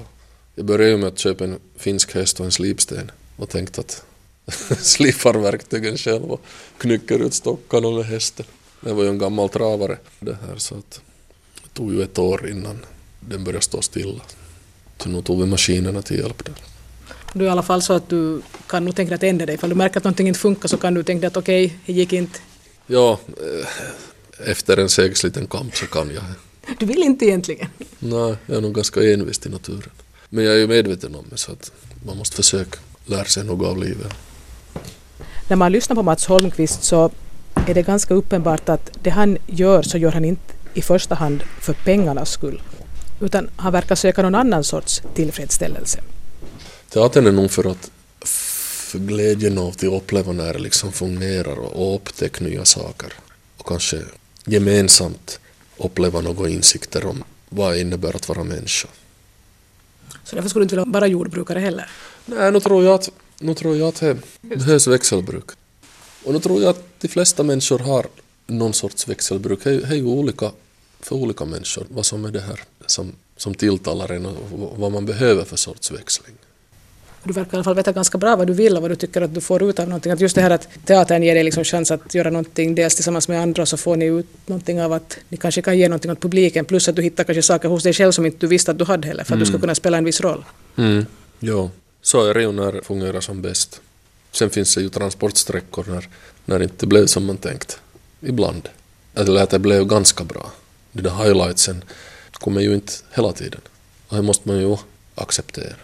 jag 0.55 0.65
började 0.65 0.97
med 0.97 1.07
att 1.07 1.19
köpa 1.19 1.43
en 1.43 1.59
finsk 1.77 2.15
häst 2.15 2.39
och 2.39 2.45
en 2.45 2.51
slipsten 2.51 3.11
och 3.37 3.49
tänkte 3.49 3.81
att 3.81 4.03
slipar 4.79 5.33
verktygen 5.33 5.97
själv 5.97 6.31
och 6.31 6.41
knycker 6.77 7.19
ut 7.19 7.33
stockarna 7.33 7.91
med 7.91 8.05
hästen. 8.05 8.45
Det 8.81 8.93
var 8.93 9.03
ju 9.03 9.09
en 9.09 9.17
gammal 9.17 9.49
travare 9.49 9.97
det 10.19 10.37
här 10.47 10.55
så 10.57 10.75
att 10.75 11.01
det 11.63 11.69
tog 11.73 11.93
ju 11.93 12.03
ett 12.03 12.19
år 12.19 12.49
innan 12.49 12.79
den 13.19 13.43
började 13.43 13.63
stå 13.63 13.81
stilla. 13.81 14.21
Så 14.97 15.09
nu 15.09 15.21
tog 15.21 15.39
vi 15.39 15.45
maskinerna 15.45 16.01
till 16.01 16.19
hjälp 16.19 16.45
där. 16.45 16.55
Du 17.33 17.43
är 17.43 17.47
i 17.47 17.51
alla 17.51 17.63
fall 17.63 17.81
så 17.81 17.93
att 17.93 18.09
du 18.09 18.41
kan 18.67 18.85
nog 18.85 18.95
tänka 18.95 19.09
dig 19.09 19.15
att 19.15 19.23
ändra 19.23 19.45
dig. 19.45 19.55
Ifall 19.55 19.69
du 19.69 19.75
märker 19.75 19.97
att 19.97 20.03
någonting 20.03 20.27
inte 20.27 20.39
funkar 20.39 20.67
så 20.67 20.77
kan 20.77 20.93
du 20.93 21.03
tänka 21.03 21.19
dig 21.19 21.27
att 21.27 21.37
okej, 21.37 21.65
okay, 21.65 21.77
det 21.85 21.93
gick 21.93 22.13
inte. 22.13 22.39
Ja, 22.87 23.19
eh, 23.27 24.49
efter 24.51 24.77
en 24.77 24.89
segsliten 24.89 25.47
kamp 25.47 25.75
så 25.75 25.85
kan 25.85 26.11
jag. 26.13 26.23
Du 26.79 26.85
vill 26.85 27.03
inte 27.03 27.25
egentligen? 27.25 27.67
Nej, 27.99 28.35
jag 28.45 28.57
är 28.57 28.61
nog 28.61 28.75
ganska 28.75 29.13
envis 29.13 29.45
i 29.45 29.49
naturen. 29.49 29.89
Men 30.33 30.43
jag 30.43 30.53
är 30.53 30.57
ju 30.57 30.67
medveten 30.67 31.15
om 31.15 31.25
det 31.29 31.37
så 31.37 31.51
att 31.51 31.71
man 32.05 32.17
måste 32.17 32.35
försöka 32.35 32.79
lära 33.05 33.25
sig 33.25 33.43
något 33.43 33.67
av 33.67 33.77
livet. 33.77 34.13
När 35.47 35.55
man 35.55 35.71
lyssnar 35.71 35.95
på 35.95 36.03
Mats 36.03 36.25
Holmqvist 36.25 36.83
så 36.83 37.11
är 37.67 37.73
det 37.73 37.81
ganska 37.81 38.13
uppenbart 38.13 38.69
att 38.69 38.91
det 39.03 39.09
han 39.09 39.37
gör 39.47 39.81
så 39.81 39.97
gör 39.97 40.11
han 40.11 40.25
inte 40.25 40.53
i 40.73 40.81
första 40.81 41.15
hand 41.15 41.43
för 41.59 41.73
pengarnas 41.73 42.31
skull 42.31 42.61
utan 43.21 43.49
han 43.55 43.73
verkar 43.73 43.95
söka 43.95 44.21
någon 44.21 44.35
annan 44.35 44.63
sorts 44.63 45.01
tillfredsställelse. 45.13 45.99
Teatern 46.89 47.27
är 47.27 47.31
nog 47.31 47.51
för 47.51 47.71
att 47.71 47.91
för 48.91 48.99
glädjen 48.99 49.57
av 49.57 49.67
att 49.67 49.83
uppleva 49.83 50.31
när 50.31 50.53
det 50.53 50.59
liksom 50.59 50.91
fungerar 50.91 51.59
och 51.59 51.95
upptäcka 51.95 52.43
nya 52.43 52.65
saker. 52.65 53.13
Och 53.57 53.65
kanske 53.65 54.01
gemensamt 54.45 55.39
uppleva 55.77 56.21
några 56.21 56.49
insikter 56.49 57.05
om 57.05 57.23
vad 57.49 57.73
det 57.73 57.79
innebär 57.79 58.15
att 58.15 58.29
vara 58.29 58.43
människa. 58.43 58.87
Så 60.31 60.35
därför 60.35 60.49
skulle 60.49 60.61
du 60.61 60.65
inte 60.65 60.75
vilja 60.75 60.91
vara 60.91 61.07
jordbrukare 61.07 61.59
heller? 61.59 61.89
Nej, 62.25 62.51
nu 62.51 62.59
tror 62.59 62.83
jag 62.83 62.93
att, 62.93 63.09
nu 63.39 63.53
tror 63.53 63.77
jag 63.77 63.87
att 63.87 63.99
det 63.99 64.17
behövs 64.41 64.87
växelbruk. 64.87 65.49
Och 66.23 66.33
nu 66.33 66.39
tror 66.39 66.61
jag 66.61 66.69
att 66.69 66.83
de 66.99 67.07
flesta 67.07 67.43
människor 67.43 67.79
har 67.79 68.05
någon 68.47 68.73
sorts 68.73 69.07
växelbruk. 69.07 69.63
Det 69.63 69.69
är 69.69 69.95
ju 69.95 70.05
olika 70.05 70.51
för 70.99 71.15
olika 71.15 71.45
människor 71.45 71.85
vad 71.89 72.05
som 72.05 72.25
är 72.25 72.31
det 72.31 72.39
här 72.39 72.63
som, 72.85 73.11
som 73.37 73.53
tilltalar 73.53 74.11
en 74.11 74.25
och 74.25 74.35
vad 74.77 74.91
man 74.91 75.05
behöver 75.05 75.43
för 75.45 75.57
sorts 75.57 75.91
växling. 75.91 76.35
Du 77.23 77.33
verkar 77.33 77.53
i 77.53 77.55
alla 77.55 77.63
fall 77.63 77.75
veta 77.75 77.91
ganska 77.91 78.17
bra 78.17 78.35
vad 78.35 78.47
du 78.47 78.53
vill 78.53 78.75
och 78.75 78.81
vad 78.81 78.91
du 78.91 78.95
tycker 78.95 79.21
att 79.21 79.33
du 79.33 79.41
får 79.41 79.63
ut 79.63 79.79
av 79.79 79.87
någonting. 79.87 80.11
Att 80.11 80.19
just 80.19 80.35
det 80.35 80.41
här 80.41 80.49
att 80.49 80.67
teatern 80.85 81.23
ger 81.23 81.35
dig 81.35 81.43
liksom 81.43 81.63
chans 81.63 81.91
att 81.91 82.15
göra 82.15 82.29
någonting 82.29 82.75
dels 82.75 82.95
tillsammans 82.95 83.27
med 83.27 83.41
andra 83.41 83.61
och 83.61 83.67
så 83.67 83.77
får 83.77 83.95
ni 83.95 84.05
ut 84.05 84.27
någonting 84.45 84.81
av 84.81 84.93
att 84.93 85.17
ni 85.29 85.37
kanske 85.37 85.61
kan 85.61 85.77
ge 85.77 85.87
någonting 85.87 86.11
åt 86.11 86.21
publiken 86.21 86.65
plus 86.65 86.87
att 86.87 86.95
du 86.95 87.01
hittar 87.01 87.23
kanske 87.23 87.41
saker 87.41 87.69
hos 87.69 87.83
dig 87.83 87.93
själv 87.93 88.11
som 88.11 88.25
inte 88.25 88.37
du 88.39 88.47
visste 88.47 88.71
att 88.71 88.77
du 88.77 88.85
hade 88.85 89.07
heller 89.07 89.23
för 89.23 89.33
att 89.33 89.35
mm. 89.35 89.39
du 89.39 89.45
ska 89.45 89.53
mm. 89.53 89.61
kunna 89.61 89.75
spela 89.75 89.97
en 89.97 90.03
viss 90.03 90.21
roll. 90.21 90.45
Mm. 90.77 91.05
Ja, 91.39 91.69
så 92.01 92.25
är 92.25 92.33
det 92.33 92.41
ju 92.41 92.51
när 92.51 92.71
det 92.71 92.81
fungerar 92.81 93.21
som 93.21 93.41
bäst. 93.41 93.81
Sen 94.31 94.49
finns 94.49 94.75
det 94.75 94.81
ju 94.81 94.89
transportsträckor 94.89 95.85
när, 95.89 96.09
när 96.45 96.59
det 96.59 96.63
inte 96.63 96.87
blev 96.87 97.05
som 97.05 97.25
man 97.25 97.37
tänkt. 97.37 97.79
Ibland. 98.21 98.69
Eller 99.15 99.43
att 99.43 99.49
det 99.49 99.59
blev 99.59 99.85
ganska 99.85 100.23
bra. 100.23 100.51
De 100.91 101.01
där 101.01 101.23
highlightsen 101.23 101.83
kommer 102.33 102.61
ju 102.61 102.73
inte 102.73 102.93
hela 103.11 103.31
tiden. 103.31 103.61
Och 104.07 104.15
det 104.15 104.21
måste 104.21 104.47
man 104.47 104.59
ju 104.59 104.77
acceptera. 105.15 105.75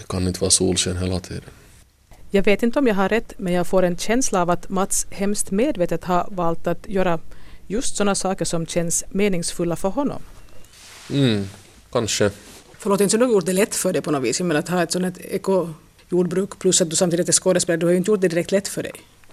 Det 0.00 0.06
kan 0.08 0.26
inte 0.26 0.40
vara 0.40 0.50
solsken 0.50 0.96
hela 0.96 1.20
tiden. 1.20 1.50
Jag 2.30 2.42
vet 2.42 2.62
inte 2.62 2.78
om 2.78 2.86
jag 2.86 2.94
har 2.94 3.08
rätt, 3.08 3.32
men 3.36 3.52
jag 3.52 3.66
får 3.66 3.82
en 3.82 3.96
känsla 3.96 4.42
av 4.42 4.50
att 4.50 4.68
Mats 4.68 5.06
hemskt 5.10 5.50
medvetet 5.50 6.04
har 6.04 6.28
valt 6.30 6.66
att 6.66 6.88
göra 6.88 7.18
just 7.66 7.96
sådana 7.96 8.14
saker 8.14 8.44
som 8.44 8.66
känns 8.66 9.04
meningsfulla 9.10 9.76
för 9.76 9.88
honom. 9.88 10.22
Mm, 11.10 11.48
kanske. 11.92 12.30
Förlåt, 12.78 13.00
inte 13.00 13.10
så 13.10 13.16
du 13.16 13.24
har 13.24 13.32
gjort 13.32 13.46
det 13.46 13.52
lätt 13.52 13.74
för 13.74 13.92
dig 13.92 14.02
på 14.02 14.10
något 14.10 14.22
vis. 14.22 14.40
Jag 14.40 14.46
menar 14.46 14.58
att 14.58 14.68
ha 14.68 14.82
ett 14.82 14.92
sådant 14.92 15.18
ekojordbruk 15.18 16.58
plus 16.58 16.80
att 16.80 16.90
du 16.90 16.96
samtidigt 16.96 17.28
är 17.28 17.32
skådespelare, 17.32 17.80
du 17.80 17.86
har 17.86 17.90
ju 17.90 17.96
inte 17.96 18.10
gjort 18.10 18.20
det 18.20 18.28
direkt 18.28 18.52
lätt 18.52 18.68
för 18.68 18.82
dig. 18.82 18.92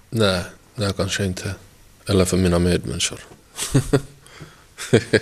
Nej, 0.09 0.43
nej 0.75 0.93
kanske 0.97 1.25
inte. 1.25 1.55
Eller 2.05 2.25
för 2.25 2.37
mina 2.37 2.59
medmänniskor. 2.59 3.19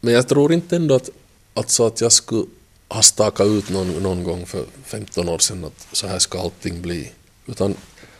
Men 0.00 0.14
jag 0.14 0.28
tror 0.28 0.52
inte 0.52 0.76
ändå 0.76 0.94
att, 0.94 1.10
att, 1.54 1.70
så 1.70 1.86
att 1.86 2.00
jag 2.00 2.12
skulle 2.12 2.46
har 2.94 3.02
stakat 3.02 3.46
ut 3.46 3.70
någon, 3.70 4.02
någon 4.02 4.24
gång 4.24 4.46
för 4.46 4.64
15 4.84 5.28
år 5.28 5.38
sedan 5.38 5.64
att 5.64 5.86
så 5.92 6.06
här 6.06 6.18
ska 6.18 6.40
allting 6.40 6.82
bli. 6.82 7.12
Utan 7.46 7.76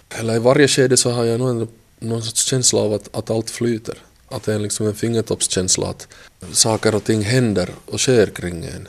eller 0.08 0.36
i 0.36 0.38
varje 0.38 0.68
skede 0.68 0.96
så 0.96 1.10
har 1.10 1.24
jag 1.24 1.40
nog 1.40 1.50
en, 1.50 1.68
någon 1.98 2.22
sorts 2.22 2.44
känsla 2.44 2.80
av 2.80 2.92
att, 2.92 3.16
att 3.16 3.30
allt 3.30 3.50
flyter. 3.50 3.98
Att 4.28 4.42
det 4.42 4.54
är 4.54 4.58
liksom 4.58 4.86
en 4.86 4.94
fingertoppskänsla 4.94 5.86
att 5.86 6.08
saker 6.52 6.94
och 6.94 7.04
ting 7.04 7.22
händer 7.22 7.70
och 7.86 8.00
sker 8.00 8.26
kring 8.26 8.64
en. 8.64 8.88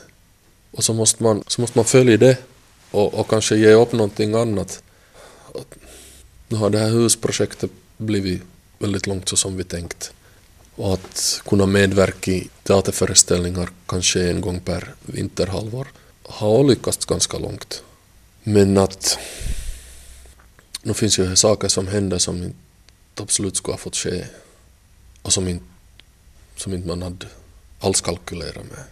Och 0.72 0.84
så 0.84 0.94
måste 0.94 1.24
man, 1.24 1.44
så 1.48 1.62
måste 1.62 1.78
man 1.78 1.86
följa 1.86 2.18
det 2.18 2.38
och, 2.92 3.14
och 3.14 3.30
kanske 3.30 3.56
ge 3.56 3.74
upp 3.74 3.92
någonting 3.92 4.36
annat. 4.36 4.84
Nu 6.48 6.58
har 6.58 6.70
det 6.70 6.80
här 6.80 6.90
husprojektet 6.90 7.72
blivit 7.98 8.42
väldigt 8.80 9.08
långt 9.08 9.30
så 9.30 9.36
som 9.36 9.58
vi 9.58 9.64
tänkt. 9.64 10.12
Och 10.76 10.94
att 10.94 11.42
kunna 11.46 11.66
medverka 11.66 12.32
i 12.32 12.50
teaterföreställningar 12.64 13.70
kanske 13.86 14.30
en 14.30 14.42
gång 14.42 14.60
per 14.60 14.94
vinterhalvår 15.02 15.88
har 16.24 16.64
lyckats 16.64 17.06
ganska 17.06 17.38
långt. 17.38 17.84
Men 18.44 18.78
att 18.78 19.18
nu 20.82 20.94
finns 20.94 21.20
ju 21.20 21.36
saker 21.36 21.68
som 21.68 21.88
händer 21.88 22.18
som 22.18 22.44
inte 22.44 23.24
absolut 23.24 23.58
skulle 23.58 23.74
ha 23.74 23.78
fått 23.78 23.96
ske 23.96 24.26
och 25.22 25.34
som 25.34 25.48
inte, 25.48 25.66
som 26.56 26.74
inte 26.74 26.88
man 26.88 27.02
hade 27.02 27.26
alls 27.80 28.02
kalkylerat 28.02 28.56
med. 28.56 28.84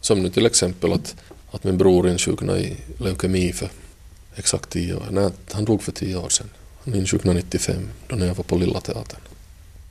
Som 0.00 0.22
nu 0.22 0.30
till 0.30 0.46
exempel 0.46 0.92
att, 0.92 1.16
att 1.50 1.64
min 1.64 1.78
bror 1.78 2.08
insjuknade 2.08 2.60
i 2.60 2.76
leukemi 2.98 3.52
för 3.52 3.70
exakt 4.34 4.70
tio 4.70 4.94
år. 4.94 5.08
Nej, 5.10 5.30
han 5.52 5.64
dog 5.64 5.82
för 5.82 5.92
tio 5.92 6.16
år 6.16 6.28
sedan. 6.28 6.50
Han 6.84 6.94
insjuknade 6.94 7.38
95, 7.38 7.88
då 8.08 8.16
när 8.16 8.26
jag 8.26 8.34
var 8.34 8.44
på 8.44 8.56
Lilla 8.56 8.80
Teatern. 8.80 9.20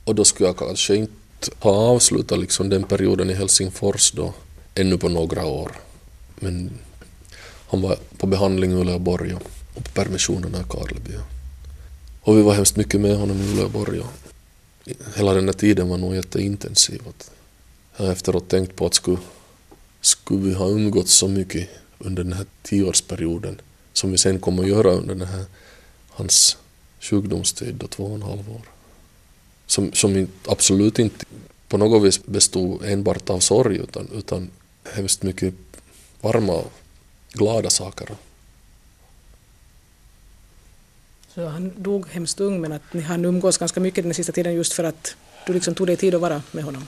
Och 0.04 0.14
då 0.14 0.24
skulle 0.24 0.48
jag 0.48 0.56
kanske 0.56 0.96
inte 0.96 1.23
ha 1.58 1.70
avslutat 1.70 2.38
liksom 2.38 2.68
den 2.68 2.82
perioden 2.82 3.30
i 3.30 3.34
Helsingfors 3.34 4.12
då 4.12 4.34
ännu 4.74 4.98
på 4.98 5.08
några 5.08 5.46
år. 5.46 5.72
Men 6.40 6.70
han 7.68 7.82
var 7.82 7.96
på 8.18 8.26
behandling 8.26 8.72
i 8.72 8.74
Uleåborg 8.74 9.34
och 9.74 9.84
på 9.84 9.90
permissionerna 9.94 10.60
i 10.60 10.64
Karleby. 10.68 11.12
Och 12.20 12.38
vi 12.38 12.42
var 12.42 12.54
hemskt 12.54 12.76
mycket 12.76 13.00
med 13.00 13.16
honom 13.16 13.40
i 13.40 13.52
Uleåborg 13.52 14.02
hela 15.14 15.34
den 15.34 15.44
här 15.44 15.52
tiden 15.52 15.88
var 15.88 15.98
nog 15.98 16.14
jätteintensiv. 16.14 17.02
Jag 17.96 18.04
har 18.04 18.12
efteråt 18.12 18.48
tänkt 18.48 18.76
på 18.76 18.86
att 18.86 18.94
skulle, 18.94 19.18
skulle 20.00 20.48
vi 20.48 20.54
ha 20.54 20.68
umgåtts 20.68 21.12
så 21.12 21.28
mycket 21.28 21.68
under 21.98 22.24
den 22.24 22.32
här 22.32 22.46
tioårsperioden 22.62 23.60
som 23.92 24.10
vi 24.10 24.18
sen 24.18 24.40
kommer 24.40 24.62
att 24.62 24.68
göra 24.68 24.90
under 24.90 25.14
den 25.14 25.28
här, 25.28 25.44
hans 26.08 26.56
sjukdomstid, 27.00 27.74
då 27.74 27.86
två 27.86 28.04
och 28.04 28.14
en 28.14 28.22
halv 28.22 28.50
år 28.50 28.62
som, 29.66 29.92
som 29.92 30.28
absolut 30.48 30.98
inte 30.98 31.24
på 31.68 31.76
något 31.76 32.02
vis 32.02 32.26
bestod 32.26 32.84
enbart 32.84 33.30
av 33.30 33.40
sorg 33.40 33.76
utan, 33.76 34.08
utan 34.14 34.50
hemskt 34.94 35.22
mycket 35.22 35.54
varma 36.20 36.52
och 36.52 36.72
glada 37.32 37.70
saker. 37.70 38.08
Så 41.34 41.46
han 41.46 41.72
dog 41.76 42.08
hemskt 42.08 42.40
ung 42.40 42.60
men 42.60 42.72
att 42.72 42.92
ni 42.92 43.00
hann 43.00 43.24
umgås 43.24 43.58
ganska 43.58 43.80
mycket 43.80 44.04
den 44.04 44.14
sista 44.14 44.32
tiden 44.32 44.54
just 44.54 44.72
för 44.72 44.84
att 44.84 45.16
du 45.46 45.52
liksom 45.52 45.74
tog 45.74 45.86
dig 45.86 45.96
tid 45.96 46.14
att 46.14 46.20
vara 46.20 46.42
med 46.52 46.64
honom? 46.64 46.86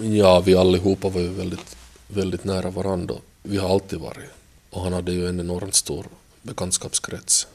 Ja, 0.00 0.40
vi 0.40 0.54
allihopa 0.54 1.08
var 1.08 1.20
ju 1.20 1.28
väldigt, 1.28 1.76
väldigt 2.08 2.44
nära 2.44 2.70
varandra. 2.70 3.14
Vi 3.42 3.56
har 3.56 3.68
alltid 3.68 3.98
varit. 3.98 4.30
Och 4.70 4.82
han 4.82 4.92
hade 4.92 5.12
ju 5.12 5.28
en 5.28 5.40
enormt 5.40 5.74
stor 5.74 6.06
bekantskapskrets. 6.42 7.46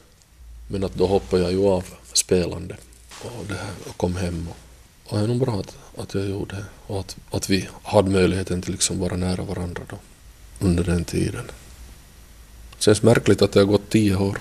Men 0.68 0.84
att 0.84 0.94
då 0.94 1.06
hoppade 1.06 1.42
jag 1.42 1.52
ju 1.52 1.66
av 1.66 1.84
spelande 2.12 2.76
och, 3.22 3.46
det 3.48 3.54
här, 3.54 3.72
och 3.88 3.96
kom 3.96 4.16
hem. 4.16 4.48
Och, 4.48 4.56
och 5.12 5.18
det 5.18 5.24
är 5.24 5.28
nog 5.28 5.40
bra 5.40 5.60
att, 5.60 5.76
att 5.96 6.14
jag 6.14 6.28
gjorde 6.28 6.56
det 6.56 6.64
och 6.86 7.00
att, 7.00 7.16
att 7.30 7.50
vi 7.50 7.68
hade 7.82 8.10
möjligheten 8.10 8.62
till 8.62 8.72
liksom 8.72 8.98
vara 8.98 9.16
nära 9.16 9.42
varandra 9.42 9.82
då, 9.90 9.98
under 10.66 10.84
den 10.84 11.04
tiden. 11.04 11.46
Det 12.76 12.82
känns 12.82 13.02
märkligt 13.02 13.42
att 13.42 13.52
det 13.52 13.60
har 13.60 13.66
gått 13.66 13.90
tio 13.90 14.16
år. 14.16 14.38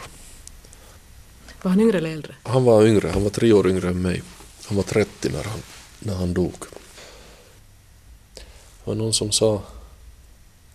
Var 1.61 1.69
han 1.71 1.81
yngre 1.81 1.97
eller 1.97 2.09
äldre? 2.09 2.35
Han 2.43 2.63
var 2.63 2.85
yngre, 2.87 3.09
han 3.09 3.23
var 3.23 3.29
tre 3.29 3.53
år 3.53 3.69
yngre 3.69 3.87
än 3.87 4.01
mig. 4.01 4.23
Han 4.65 4.77
var 4.77 4.83
30 4.83 5.29
när 5.29 5.43
han, 5.43 5.59
när 5.99 6.15
han 6.15 6.33
dog. 6.33 6.55
Det 8.33 8.89
var 8.89 8.95
någon 8.95 9.13
som 9.13 9.31
sa, 9.31 9.63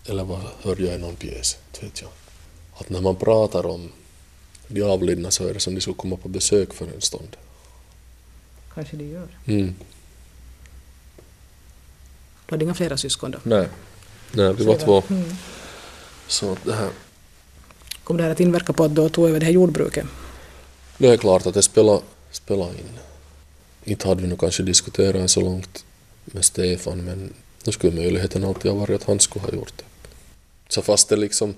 eller 0.07 0.25
vad 0.25 0.41
hörde 0.63 0.83
jag 0.83 0.95
i 0.95 0.99
någon 0.99 1.17
pjäs, 1.17 1.57
vet 1.81 2.01
jag, 2.01 2.11
att 2.75 2.91
när 2.91 3.01
man 3.01 3.17
pratar 3.17 3.67
om 3.67 3.93
de 4.69 4.83
avlidna 4.83 5.31
så 5.31 5.47
är 5.47 5.55
det 5.55 5.61
som 5.61 5.75
de 5.75 5.81
skulle 5.81 5.97
komma 5.97 6.17
på 6.17 6.29
besök 6.29 6.75
för 6.75 6.87
en 6.87 7.01
stund 7.01 7.37
kanske 8.79 8.97
de 8.97 9.05
gör. 9.05 9.29
Mm. 9.47 9.75
Du 12.47 12.55
hade 12.55 12.65
inga 12.65 12.75
flera 12.75 12.97
syskon 12.97 13.31
då? 13.31 13.39
Nej, 13.43 13.69
Nej 14.33 14.55
vi 14.55 14.65
var 14.65 14.79
två. 14.79 15.03
Mm. 15.11 15.31
Så 16.29 16.57
det 16.65 16.73
här... 16.73 16.91
Kom 18.05 18.17
det 18.17 18.23
här 18.23 18.31
att 18.31 18.41
inverka 18.41 18.73
på 18.73 18.85
att 18.85 18.95
du 18.95 19.09
tog 19.09 19.29
över 19.29 19.41
det 19.41 19.47
här 19.47 19.53
jordbruket? 19.53 20.07
Det 20.99 21.09
är 21.09 21.17
klart 21.17 21.47
att 21.47 21.55
det 21.55 21.63
spelar, 21.63 22.01
spelar 22.31 22.67
in. 22.69 22.99
Inte 23.85 24.09
hade 24.09 24.23
vi 24.23 24.29
nog 24.29 24.41
kanske 24.41 24.63
diskuterat 24.63 25.31
så 25.31 25.41
långt 25.41 25.85
med 26.25 26.45
Stefan 26.45 27.05
men 27.05 27.33
då 27.65 27.73
skulle 27.73 27.97
möjligheten 27.97 28.45
alltid 28.45 28.71
ha 28.71 28.79
varit 28.79 29.03
att 29.03 29.09
han 29.09 29.21
skulle 29.21 29.45
ha 29.45 29.53
gjort 29.53 29.73
det. 29.77 29.85
Så 30.69 30.83
fast 30.83 31.09
det 31.09 31.17
liksom 31.17 31.55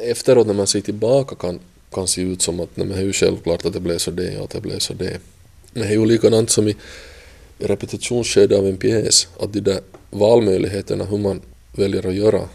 efteråt 0.00 0.46
när 0.46 0.54
man 0.54 0.66
ser 0.66 0.80
tillbaka 0.80 1.34
kan, 1.34 1.60
kan 1.92 2.08
se 2.08 2.22
ut 2.22 2.42
som 2.42 2.60
att 2.60 2.76
nej, 2.76 2.86
men 2.86 2.96
det 2.96 3.02
är 3.02 3.06
ju 3.06 3.12
självklart 3.12 3.64
att 3.64 3.72
det 3.72 3.80
blev 3.80 3.98
så 3.98 4.10
det 4.10 4.38
och 4.38 4.44
att 4.44 4.50
det 4.50 4.60
blev 4.60 4.78
så 4.78 4.94
det. 4.94 5.20
Men 5.72 5.82
det 5.82 5.88
är 5.88 5.92
ju 5.92 6.06
likadant 6.06 6.50
som 6.50 6.68
i 6.68 6.76
repetitionsskedet 7.58 8.58
av 8.58 8.66
en 8.66 8.76
pjäs, 8.76 9.28
att 9.40 9.52
de 9.52 9.60
där 9.60 9.80
valmöjligheterna 10.10 11.04
hur 11.04 11.18
man 11.18 11.40
väljer 11.72 12.06
att 12.06 12.14
göra 12.14 12.48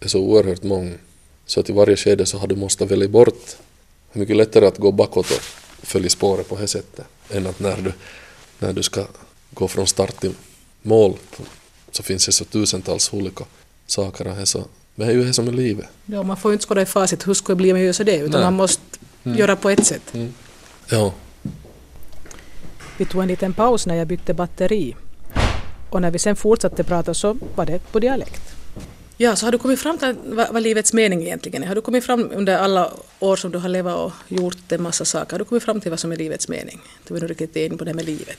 är 0.00 0.08
så 0.08 0.20
oerhört 0.20 0.62
många. 0.62 0.94
Så 1.46 1.60
att 1.60 1.70
i 1.70 1.72
varje 1.72 1.96
skede 1.96 2.26
så 2.26 2.38
har 2.38 2.46
du 2.46 2.56
måste 2.56 2.84
välja 2.84 3.08
bort. 3.08 3.56
Det 4.12 4.18
är 4.18 4.20
mycket 4.20 4.36
lättare 4.36 4.66
att 4.66 4.78
gå 4.78 4.92
bakåt 4.92 5.30
och 5.30 5.86
följa 5.86 6.10
spåret 6.10 6.48
på 6.48 6.56
det 6.56 6.68
sättet 6.68 7.06
än 7.30 7.46
att 7.46 7.60
när 7.60 7.76
du, 7.76 7.92
när 8.58 8.72
du 8.72 8.82
ska 8.82 9.06
gå 9.50 9.68
från 9.68 9.86
start 9.86 10.20
till 10.20 10.34
mål 10.82 11.16
så 11.92 12.02
finns 12.02 12.26
det 12.26 12.32
så 12.32 12.44
tusentals 12.44 13.12
olika 13.12 13.44
saker. 13.86 14.24
Här, 14.24 14.44
så 14.44 14.64
det 14.94 15.04
är 15.04 15.12
ju 15.12 15.24
det 15.24 15.32
som 15.32 15.48
är 15.48 15.52
livet. 15.52 15.86
Ja, 16.06 16.22
man 16.22 16.36
får 16.36 16.50
ju 16.50 16.52
inte 16.52 16.64
skåda 16.64 16.82
i 16.82 16.86
facit 16.86 17.26
hur 17.26 17.34
skulle 17.34 17.54
det 17.54 17.56
bli 17.56 17.72
om 17.72 17.78
jag 17.78 17.86
gör 17.86 17.92
så 17.92 18.04
det, 18.04 18.16
utan 18.16 18.30
Nej. 18.30 18.40
man 18.40 18.54
måste 18.54 18.82
mm. 19.24 19.38
göra 19.38 19.56
på 19.56 19.70
ett 19.70 19.86
sätt. 19.86 20.14
Mm. 20.14 20.34
Ja, 20.90 21.12
vi 22.98 23.04
tog 23.04 23.22
en 23.22 23.28
liten 23.28 23.52
paus 23.52 23.86
när 23.86 23.94
jag 23.94 24.06
bytte 24.06 24.34
batteri. 24.34 24.96
Och 25.90 26.02
när 26.02 26.10
vi 26.10 26.18
sen 26.18 26.36
fortsatte 26.36 26.84
prata 26.84 27.14
så 27.14 27.36
var 27.54 27.66
det 27.66 27.92
på 27.92 27.98
dialekt. 28.00 28.42
Ja, 29.16 29.36
så 29.36 29.46
har 29.46 29.52
du 29.52 29.58
kommit 29.58 29.80
fram 29.80 29.98
till 29.98 30.14
vad, 30.24 30.52
vad 30.52 30.62
livets 30.62 30.92
mening 30.92 31.22
egentligen 31.22 31.62
är? 31.62 31.66
Har 31.66 31.74
du 31.74 31.80
kommit 31.80 32.04
fram 32.04 32.30
under 32.34 32.58
alla 32.58 32.92
år 33.18 33.36
som 33.36 33.50
du 33.50 33.58
har 33.58 33.68
levat 33.68 33.96
och 33.96 34.12
gjort 34.28 34.72
en 34.72 34.82
massa 34.82 35.04
saker, 35.04 35.32
har 35.32 35.38
du 35.38 35.44
kommit 35.44 35.62
fram 35.62 35.80
till 35.80 35.90
vad 35.90 36.00
som 36.00 36.12
är 36.12 36.16
livets 36.16 36.48
mening? 36.48 36.80
Du 37.08 37.16
är 37.16 37.20
nu 37.20 37.26
riktigt 37.26 37.56
in 37.56 37.78
på 37.78 37.84
det 37.84 37.94
med 37.94 38.04
livet. 38.04 38.38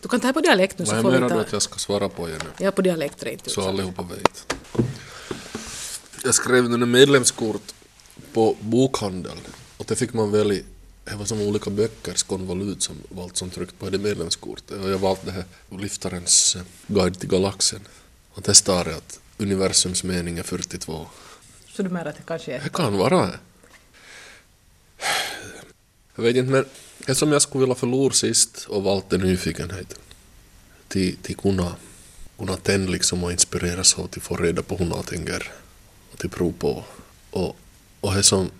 Du 0.00 0.08
kan 0.08 0.20
ta 0.20 0.32
på 0.32 0.40
dialekt 0.40 0.78
nu 0.78 0.86
så 0.86 0.92
Vad 0.92 1.02
får 1.02 1.10
vi 1.10 1.20
menar 1.20 1.34
du 1.34 1.40
att 1.40 1.52
jag 1.52 1.62
ska 1.62 1.78
svara 1.78 2.08
på 2.08 2.28
igen 2.28 2.40
nu? 2.44 2.64
Ja, 2.64 2.70
på 2.70 2.82
dialekt 2.82 3.22
rent 3.22 3.46
ut. 3.46 3.52
Så 3.52 3.68
allihopa 3.68 4.02
vet. 4.02 4.54
Jag 6.24 6.34
skrev 6.34 6.70
nu 6.70 6.86
medlemskort 6.86 7.72
på 8.32 8.56
bokhandel 8.60 9.38
och 9.76 9.84
det 9.88 9.96
fick 9.96 10.12
man 10.12 10.30
välja 10.30 10.62
det 11.10 11.16
var 11.16 11.24
som 11.24 11.40
olika 11.40 11.70
böckers 11.70 12.22
konvolut 12.22 12.82
som 12.82 12.96
valt 13.08 13.36
som 13.36 13.50
tryckt 13.50 13.78
på 13.78 13.90
det 13.90 13.98
medlemskortet 13.98 14.78
och 14.84 14.90
jag 14.90 14.98
valde 14.98 15.22
det 15.24 15.32
här 15.32 15.44
Liftarens 15.78 16.56
eh, 16.56 16.62
guide 16.86 17.20
till 17.20 17.28
galaxen. 17.28 17.80
Och 18.30 18.42
det 18.42 18.54
står 18.54 18.88
att 18.88 19.20
universums 19.38 20.04
mening 20.04 20.38
är 20.38 20.42
42. 20.42 21.06
Så 21.68 21.82
du 21.82 21.88
menar 21.88 22.06
att 22.06 22.16
det 22.16 22.22
kanske 22.26 22.52
är... 22.52 22.60
Det 22.60 22.68
kan 22.72 22.98
vara 22.98 23.26
det. 23.26 23.38
Jag 26.14 26.22
vet 26.22 26.36
inte 26.36 26.50
men 26.50 26.64
det 27.06 27.14
som 27.14 27.32
jag 27.32 27.42
skulle 27.42 27.60
vilja 27.60 27.74
förlora 27.74 28.12
sist 28.12 28.66
och 28.68 28.82
valt 28.82 29.12
är 29.12 29.18
nyfikenhet. 29.18 29.98
Till, 30.88 31.16
till 31.16 31.36
kunna, 31.36 31.74
kunna 32.38 32.56
tända 32.56 32.92
liksom 32.92 33.24
och 33.24 33.32
inspireras 33.32 33.98
av 33.98 34.06
till 34.06 34.22
få 34.22 34.36
reda 34.36 34.62
på 34.62 34.76
hur 34.76 34.86
något 34.86 35.06
tänker 35.06 35.52
och 36.12 36.18
till 36.18 36.30
prov 36.30 36.52
på. 36.58 36.84
Och, 37.30 37.56
och 38.00 38.14
det 38.14 38.22
som 38.22 38.50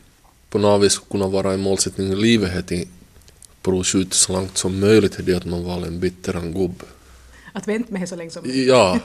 på 0.51 0.59
något 0.59 0.83
vis 0.83 0.99
kunna 1.11 1.27
vara 1.27 1.53
en 1.53 1.61
målsättning 1.61 2.13
i 2.13 2.17
livet 2.17 2.57
är 2.57 2.63
till 2.63 2.89
prova 3.63 3.85
skjuta 3.85 4.15
så 4.15 4.33
långt 4.33 4.59
som 4.59 4.81
möjligt 4.81 5.19
är 5.19 5.23
det 5.23 5.35
att 5.35 5.45
man 5.45 5.65
valde 5.65 5.87
en 5.87 6.01
bitteran 6.01 6.53
gubb. 6.53 6.83
Att 7.53 7.69
vänta 7.69 7.93
med 7.93 8.09
så 8.09 8.17
länge 8.17 8.31
som 8.31 8.43
Ja, 8.45 8.99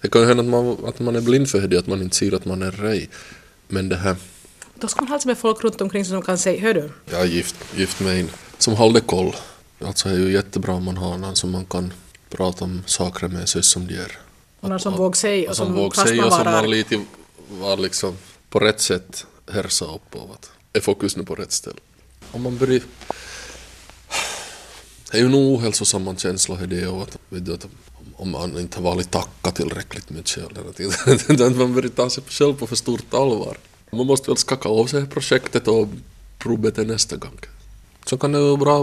det 0.00 0.08
kan 0.08 0.20
ju 0.20 0.26
hända 0.26 0.42
att 0.42 0.48
man, 0.48 0.76
att 0.86 0.98
man 0.98 1.16
är 1.16 1.20
blind 1.20 1.48
för 1.48 1.68
det, 1.68 1.78
att 1.78 1.86
man 1.86 2.02
inte 2.02 2.16
ser 2.16 2.34
att 2.34 2.44
man 2.44 2.62
är 2.62 2.70
rej. 2.70 3.10
Men 3.68 3.88
det 3.88 3.96
här, 3.96 4.16
Då 4.74 4.88
ska 4.88 5.00
man 5.00 5.08
ha 5.08 5.14
alltså 5.14 5.28
med 5.28 5.38
folk 5.38 5.64
runt 5.64 5.80
omkring 5.80 6.04
som 6.04 6.22
kan 6.22 6.38
säga, 6.38 6.60
hör 6.60 6.74
du, 6.74 6.90
jag 7.10 7.20
är 7.20 7.24
gift, 7.26 7.56
gift 7.76 8.00
med 8.00 8.20
en 8.20 8.30
som 8.58 8.74
håller 8.74 9.00
koll. 9.00 9.34
Alltså 9.80 10.08
det 10.08 10.14
är 10.14 10.18
ju 10.18 10.32
jättebra 10.32 10.74
om 10.74 10.84
man 10.84 10.96
har 10.96 11.18
någon 11.18 11.36
som 11.36 11.50
man 11.50 11.64
kan 11.64 11.92
prata 12.28 12.64
om 12.64 12.82
saker 12.86 13.28
med 13.28 13.48
sig 13.48 13.62
som 13.62 13.86
de 13.86 13.94
är. 13.94 14.18
och 14.60 14.68
någon 14.68 14.80
som 14.80 14.96
vågar 14.96 15.16
säga 15.16 15.50
och 15.50 15.56
som 15.56 15.66
som 15.66 15.74
vågar 15.74 16.04
säga 16.06 16.26
och 16.26 16.32
som 16.32 16.44
var 16.44 16.52
man 16.52 16.70
lite 16.70 17.00
var 17.48 17.76
liksom 17.76 18.16
på 18.50 18.58
rätt 18.58 18.80
sätt 18.80 19.26
härsa 19.52 19.84
upp 19.84 20.10
på. 20.10 20.36
Är 20.74 20.80
fokus 20.80 21.16
nu 21.16 21.24
på 21.24 21.34
rätt 21.34 21.52
ställe. 21.52 21.80
Om 22.30 22.42
man 22.42 22.58
börjar... 22.58 22.82
Det 25.10 25.18
är 25.18 25.22
ju 25.22 25.26
en 25.26 25.34
ohälsosam 25.34 26.16
känsla 26.16 26.62
i 26.62 26.66
det 26.66 26.86
och 26.86 27.02
att, 27.02 27.18
vet 27.28 27.46
du, 27.46 27.54
att 27.54 27.66
om 28.16 28.30
man 28.30 28.58
inte 28.58 28.78
har 28.78 28.82
varit 28.82 29.10
tacka 29.10 29.50
tillräckligt 29.50 30.10
mycket 30.10 30.36
eller 31.28 31.46
att, 31.46 31.56
man 31.56 31.74
börjar 31.74 31.88
ta 31.88 32.10
sig 32.10 32.24
själv 32.28 32.54
på 32.54 32.66
för 32.66 32.76
stort 32.76 33.14
allvar. 33.14 33.58
Man 33.90 34.06
måste 34.06 34.30
väl 34.30 34.36
skaka 34.36 34.68
av 34.68 34.86
sig 34.86 35.06
projektet 35.06 35.68
och 35.68 35.88
prova 36.38 36.70
det 36.70 36.84
nästa 36.84 37.16
gång. 37.16 37.38
Så 38.04 38.18
kan 38.18 38.32
det 38.32 38.38
vara 38.38 38.56
bra 38.56 38.80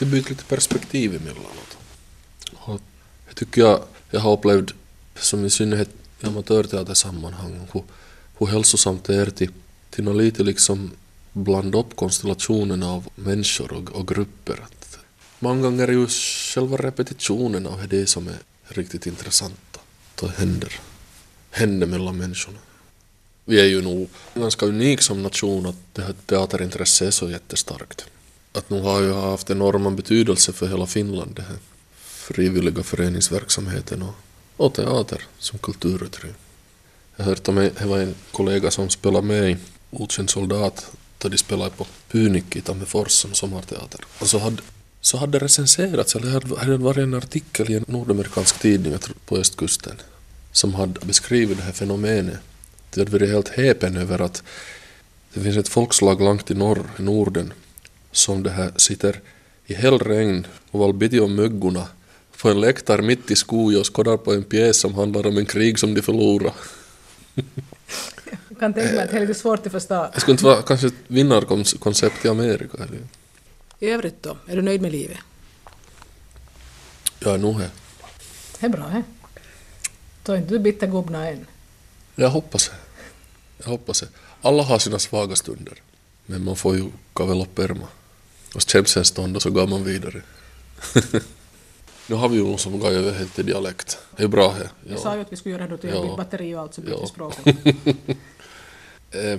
att 0.00 0.06
byta 0.06 0.28
lite 0.28 0.44
perspektiv 0.44 1.14
emellanåt. 1.14 1.76
Och 2.54 2.80
jag 3.26 3.36
tycker 3.36 3.60
jag, 3.60 3.82
jag 4.10 4.20
har 4.20 4.32
upplevt, 4.32 4.74
som 5.18 5.44
i 5.44 5.50
synnerhet 5.50 5.90
i 6.20 6.26
amatörteatersammanhang, 6.26 7.60
hur, 7.72 7.82
hur 8.38 8.46
hälsosamt 8.46 9.04
det 9.04 9.16
är 9.16 9.30
till, 9.30 9.50
till 9.90 10.04
något 10.04 10.16
lite 10.16 10.42
liksom 10.42 10.90
blanda 11.34 11.78
upp 11.78 11.96
konstellationerna 11.96 12.90
av 12.90 13.08
människor 13.14 13.72
och, 13.72 13.90
och 13.90 14.08
grupper. 14.08 14.60
Att 14.64 14.98
många 15.38 15.62
gånger 15.62 15.88
är 15.88 15.92
ju 15.92 16.06
själva 16.06 16.76
repetitionen 16.76 17.66
av 17.66 17.88
det 17.88 18.06
som 18.06 18.28
är 18.28 18.38
riktigt 18.68 19.06
intressanta. 19.06 19.80
Det 20.20 20.28
händer, 20.28 20.80
händer 21.50 21.86
mellan 21.86 22.16
människorna. 22.16 22.58
Vi 23.44 23.60
är 23.60 23.64
ju 23.64 23.82
nog 23.82 24.08
ganska 24.34 24.66
unik 24.66 25.02
som 25.02 25.22
nation 25.22 25.66
att 25.66 25.76
det 25.92 26.02
här 26.02 26.14
teaterintresset 26.26 27.08
är 27.08 27.10
så 27.10 27.30
jättestarkt. 27.30 28.06
Att 28.52 28.70
nu 28.70 28.80
har 28.80 29.02
ju 29.02 29.12
haft 29.12 29.50
enorma 29.50 29.90
betydelse 29.90 30.52
för 30.52 30.68
hela 30.68 30.86
Finland 30.86 31.34
det 31.36 31.42
här 31.42 31.58
frivilliga 31.94 32.82
föreningsverksamheten 32.82 34.02
och, 34.02 34.14
och 34.56 34.74
teater 34.74 35.22
som 35.38 35.58
kulturutrymme. 35.58 36.34
Jag 37.16 37.24
har 37.24 37.30
hört 37.30 37.48
om 37.48 37.58
en, 37.58 37.70
det 37.78 37.86
var 37.86 37.98
en 37.98 38.14
kollega 38.32 38.70
som 38.70 38.90
spelade 38.90 39.26
med 39.26 39.50
i 39.50 39.56
Okänd 39.90 40.30
soldat 40.30 40.90
då 41.24 41.28
de 41.28 41.38
spelade 41.38 41.70
på 41.70 41.86
Pynik 42.10 42.56
i 42.56 42.60
Tammerfors 42.60 43.10
som 43.10 43.34
sommarteater. 43.34 44.00
Och 44.18 44.26
så 44.28 44.38
hade, 44.38 44.62
så 45.00 45.16
hade 45.16 45.38
det 45.38 45.44
recenserats, 45.44 46.16
eller 46.16 46.40
det 46.40 46.58
hade 46.58 46.76
varit 46.76 46.98
en 46.98 47.14
artikel 47.14 47.70
i 47.70 47.74
en 47.74 47.84
nordamerikansk 47.88 48.58
tidning 48.60 48.98
på 49.26 49.36
östkusten 49.36 49.96
som 50.52 50.74
hade 50.74 51.06
beskrivit 51.06 51.58
det 51.58 51.64
här 51.64 51.72
fenomenet. 51.72 52.38
Det 52.90 53.00
hade 53.00 53.12
varit 53.12 53.30
helt 53.30 53.48
häpen 53.48 53.96
över 53.96 54.18
att 54.20 54.42
det 55.34 55.40
finns 55.40 55.56
ett 55.56 55.68
folkslag 55.68 56.20
långt 56.20 56.50
i 56.50 56.54
norr, 56.54 56.90
i 56.98 57.02
Norden, 57.02 57.52
som 58.12 58.42
det 58.42 58.50
här 58.50 58.72
sitter 58.76 59.20
i 59.66 59.74
hällregn 59.74 60.46
och 60.70 60.80
valbitti 60.80 61.20
om 61.20 61.34
myggorna 61.34 61.86
på 62.42 62.48
en 62.50 62.60
läktare 62.60 63.02
mitt 63.02 63.30
i 63.30 63.36
skogen 63.36 63.80
och 63.80 63.96
skådar 63.96 64.16
på 64.16 64.34
en 64.34 64.44
pjäs 64.44 64.76
som 64.76 64.94
handlar 64.94 65.26
om 65.26 65.38
en 65.38 65.46
krig 65.46 65.78
som 65.78 65.94
de 65.94 66.02
förlorar. 66.02 66.52
Kan 68.64 68.74
tänka 68.74 68.92
mig 68.94 69.04
att 69.04 69.10
det 69.10 69.16
är 69.16 69.20
lite 69.20 69.34
svårt 69.34 69.66
att 69.66 69.72
förstå. 69.72 70.10
Det 70.14 70.20
skulle 70.20 70.32
inte 70.32 70.44
vara 70.44 70.62
kanske 70.62 70.86
ett 70.86 70.94
vinnarkoncept 71.06 72.24
i 72.24 72.28
Amerika. 72.28 72.76
Eller? 72.76 72.98
I 73.78 73.88
övrigt 73.88 74.22
då, 74.22 74.36
är 74.46 74.56
du 74.56 74.62
nöjd 74.62 74.82
med 74.82 74.92
livet? 74.92 75.18
Jag 77.18 77.34
är 77.34 77.38
nog 77.38 77.60
här. 77.60 77.70
Det 78.60 78.66
är 78.66 78.70
bra, 78.70 78.88
he? 78.88 79.02
Då 80.22 80.32
är 80.32 80.36
inte 80.36 80.48
du 80.48 80.58
bittergubbna 80.58 81.28
än. 81.28 81.46
Jag 82.14 82.28
hoppas 82.28 82.68
det. 82.68 82.74
Jag 83.58 83.70
hoppas 83.70 84.00
det. 84.00 84.08
Alla 84.42 84.62
har 84.62 84.78
sina 84.78 84.98
svaga 84.98 85.36
stunder. 85.36 85.74
Men 86.26 86.44
man 86.44 86.56
får 86.56 86.76
ju 86.76 86.84
kavela 87.12 87.42
upp 87.42 87.58
ärmarna. 87.58 87.88
Och 88.54 88.62
skäms 88.62 88.96
en 88.96 89.04
stund 89.04 89.36
och 89.36 89.42
så 89.42 89.50
går 89.50 89.66
man 89.66 89.84
vidare. 89.84 90.22
nu 92.06 92.14
har 92.14 92.28
vi 92.28 92.36
ju 92.36 92.44
någon 92.44 92.58
som 92.58 92.78
går 92.78 92.90
över 92.90 93.12
helt 93.12 93.34
till 93.34 93.46
dialekt. 93.46 93.98
Det 94.16 94.22
är 94.22 94.28
bra 94.28 94.50
här. 94.50 94.68
Jag 94.88 94.98
sa 94.98 95.14
ju 95.14 95.20
att 95.20 95.32
vi 95.32 95.36
skulle 95.36 95.54
göra 95.54 95.68
det 95.68 95.76
då 95.76 95.88
Ja. 95.88 96.16
batteri 96.16 96.54
och 96.54 96.60
allt 96.60 96.74
så 96.74 96.80
bytte 96.80 97.08
Ja. 97.18 97.32
vi 98.04 98.16
Eh, 99.14 99.38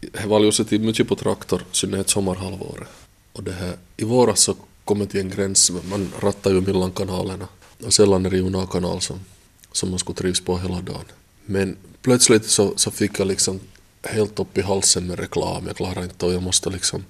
Det 0.00 0.26
var 0.26 0.40
ju 0.70 0.78
mycket 0.78 1.08
på 1.08 1.16
traktor, 1.16 1.60
i 1.60 1.76
synnerhet 1.76 2.10
sommarhalvåret. 2.10 2.88
Och 3.32 3.42
det 3.44 3.52
här, 3.52 3.76
i 3.96 4.04
våras 4.04 4.40
så 4.40 4.56
kom 4.84 5.06
till 5.06 5.20
en 5.20 5.30
gräns, 5.30 5.70
man 5.90 6.12
rattar 6.20 6.50
ju 6.50 6.60
mellan 6.60 6.90
kanalerna. 6.90 7.48
Och 7.84 7.92
sällan 7.92 8.26
är 8.26 8.30
det 8.30 8.36
ju 8.36 8.46
en 8.46 8.66
kanal 8.66 9.00
som, 9.00 9.20
som 9.72 9.90
man 9.90 9.98
skulle 9.98 10.16
trivs 10.16 10.40
på 10.40 10.58
hela 10.58 10.80
dagen. 10.80 11.04
Men 11.46 11.76
plötsligt 12.02 12.46
så, 12.46 12.72
så 12.76 12.90
fick 12.90 13.20
jag 13.20 13.26
liksom 13.26 13.60
helt 14.02 14.38
upp 14.38 14.58
i 14.58 14.62
halsen 14.62 15.06
med 15.06 15.18
reklam, 15.18 15.66
jag 15.66 15.76
klarar 15.76 16.02
inte 16.02 16.26
och 16.26 16.32
jag 16.32 16.42
måste 16.42 16.70
liksom... 16.70 17.04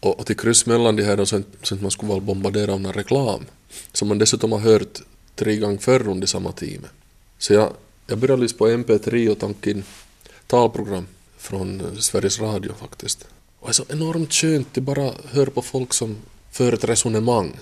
Och, 0.00 0.20
och 0.20 0.26
till 0.26 0.36
kryss 0.36 0.66
mellan 0.66 0.96
de 0.96 1.02
här 1.02 1.16
då, 1.16 1.26
så 1.26 1.36
att 1.74 1.82
man 1.82 1.90
skulle 1.90 2.08
vara 2.08 2.20
bombarderad 2.20 2.70
av 2.70 2.80
någon 2.80 2.92
reklam. 2.92 3.44
Som 3.92 4.08
man 4.08 4.18
dessutom 4.18 4.52
har 4.52 4.58
hört 4.58 4.98
tre 5.34 5.56
gånger 5.56 5.78
förr 5.78 6.08
under 6.08 6.26
samma 6.26 6.52
timme. 6.52 6.88
Så 7.38 7.52
jag, 7.52 7.72
jag 8.06 8.18
började 8.18 8.42
lyssna 8.42 8.58
på 8.58 8.68
MP3 8.68 9.28
och 9.28 9.38
tanken 9.38 9.84
talprogram 10.48 11.06
från 11.38 11.80
eh, 11.80 11.94
Sveriges 11.98 12.40
Radio 12.40 12.72
faktiskt. 12.80 13.26
Och 13.60 13.68
det 13.68 13.70
är 13.70 13.72
så 13.72 13.84
enormt 13.88 14.32
skönt 14.32 14.78
att 14.78 14.84
bara 14.84 15.12
höra 15.24 15.50
på 15.50 15.62
folk 15.62 15.94
som 15.94 16.16
för 16.52 16.72
ett 16.72 16.84
resonemang. 16.84 17.58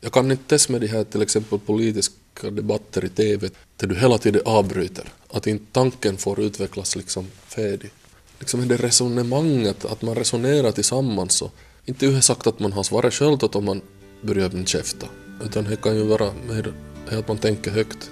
Jag 0.00 0.12
kan 0.12 0.30
inte 0.30 0.54
ens 0.54 0.68
med 0.68 0.80
de 0.80 0.86
här 0.86 1.04
till 1.04 1.22
exempel 1.22 1.58
politiska 1.58 2.50
debatter 2.50 3.04
i 3.04 3.08
TV 3.08 3.48
där 3.76 3.86
du 3.86 3.94
hela 3.94 4.18
tiden 4.18 4.42
avbryter. 4.44 5.04
Att 5.28 5.46
inte 5.46 5.64
tanken 5.72 6.16
får 6.16 6.40
utvecklas 6.40 6.96
liksom 6.96 7.26
färdig. 7.46 7.90
Liksom 8.38 8.68
det 8.68 8.76
resonemanget, 8.76 9.84
att 9.84 10.02
man 10.02 10.14
resonerar 10.14 10.72
tillsammans 10.72 11.42
och 11.42 11.52
inte 11.84 12.06
är 12.06 12.20
sagt 12.20 12.46
att 12.46 12.58
man 12.60 12.72
har 12.72 12.82
svaret 12.82 13.14
själv 13.14 13.38
om 13.42 13.64
man 13.64 13.80
börjar 14.22 14.50
med 14.50 14.68
käfta. 14.68 15.06
Utan 15.44 15.64
det 15.64 15.76
kan 15.76 15.96
ju 15.96 16.02
vara 16.02 16.32
mer 16.48 16.72
att 17.10 17.28
man 17.28 17.38
tänker 17.38 17.70
högt. 17.70 18.10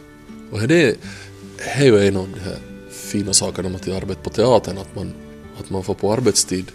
Och 0.52 0.60
det, 0.60 0.96
det 1.56 1.64
är 1.64 1.84
ju 1.84 2.08
en 2.08 2.16
av 2.16 2.28
de 2.34 2.40
här 2.40 2.75
fina 3.06 3.32
sakerna 3.32 3.68
med 3.68 3.80
att 3.80 3.88
arbeta 3.88 4.20
på 4.20 4.30
teatern, 4.30 4.78
att 4.78 4.96
man, 4.96 5.12
att 5.60 5.70
man 5.70 5.82
får 5.82 5.94
på 5.94 6.12
arbetstid 6.12 6.72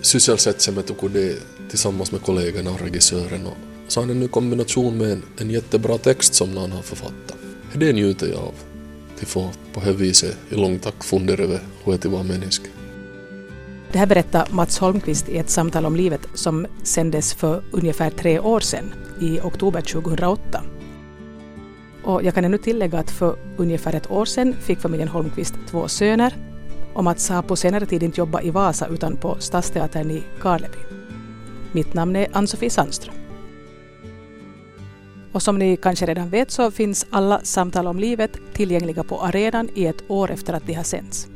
sysselsätta 0.00 0.58
sig 0.58 0.74
med 0.74 0.84
det 1.12 1.36
tillsammans 1.68 2.12
med 2.12 2.22
kollegorna 2.22 2.70
och 2.70 2.80
regissören. 2.80 3.46
Och 3.46 3.56
så 3.88 4.00
har 4.00 4.06
den 4.06 4.20
nu 4.20 4.28
kombination 4.28 4.98
med 4.98 5.12
en, 5.12 5.22
en 5.38 5.50
jättebra 5.50 5.98
text 5.98 6.34
som 6.34 6.50
någon 6.54 6.72
har 6.72 6.82
författat. 6.82 7.36
Det 7.74 7.92
njuter 7.92 8.26
jag 8.26 8.38
av. 8.38 8.54
Att 9.22 9.28
få 9.28 9.50
på 9.72 9.80
det 9.80 9.92
viset 9.92 10.36
i 10.50 10.54
långt 10.54 10.82
tack 10.82 11.04
fundera 11.04 11.42
över 11.42 11.60
hur 11.84 11.92
det 11.92 12.04
är 12.04 12.22
människa. 12.22 12.62
Det 13.92 13.98
här 13.98 14.06
berättar 14.06 14.48
Mats 14.50 14.78
Holmqvist 14.78 15.28
i 15.28 15.38
ett 15.38 15.50
samtal 15.50 15.86
om 15.86 15.96
livet 15.96 16.20
som 16.34 16.66
sändes 16.82 17.34
för 17.34 17.64
ungefär 17.70 18.10
tre 18.10 18.38
år 18.38 18.60
sedan, 18.60 18.94
i 19.20 19.40
oktober 19.40 19.80
2008. 19.80 20.62
Och 22.04 22.22
jag 22.22 22.34
kan 22.34 22.44
ännu 22.44 22.58
tillägga 22.58 22.98
att 22.98 23.10
för 23.10 23.36
ungefär 23.56 23.94
ett 23.94 24.10
år 24.10 24.24
sedan 24.24 24.54
fick 24.60 24.80
familjen 24.80 25.08
Holmqvist 25.08 25.54
två 25.66 25.88
söner 25.88 26.34
och 26.94 27.04
Mats 27.04 27.28
har 27.28 27.42
på 27.42 27.56
senare 27.56 27.86
tid 27.86 28.02
inte 28.02 28.20
jobbat 28.20 28.44
i 28.44 28.50
Vasa 28.50 28.86
utan 28.86 29.16
på 29.16 29.36
Stadsteatern 29.38 30.10
i 30.10 30.22
Karleby. 30.40 30.78
Mitt 31.72 31.94
namn 31.94 32.16
är 32.16 32.28
Ann-Sofie 32.32 32.70
Sandström. 32.70 33.14
Och 35.32 35.42
som 35.42 35.58
ni 35.58 35.76
kanske 35.76 36.06
redan 36.06 36.30
vet 36.30 36.50
så 36.50 36.70
finns 36.70 37.06
alla 37.10 37.40
samtal 37.40 37.86
om 37.86 37.98
livet 37.98 38.30
tillgängliga 38.52 39.04
på 39.04 39.20
arenan 39.20 39.68
i 39.74 39.86
ett 39.86 40.10
år 40.10 40.30
efter 40.30 40.52
att 40.52 40.66
de 40.66 40.74
har 40.74 40.82
sänts. 40.82 41.28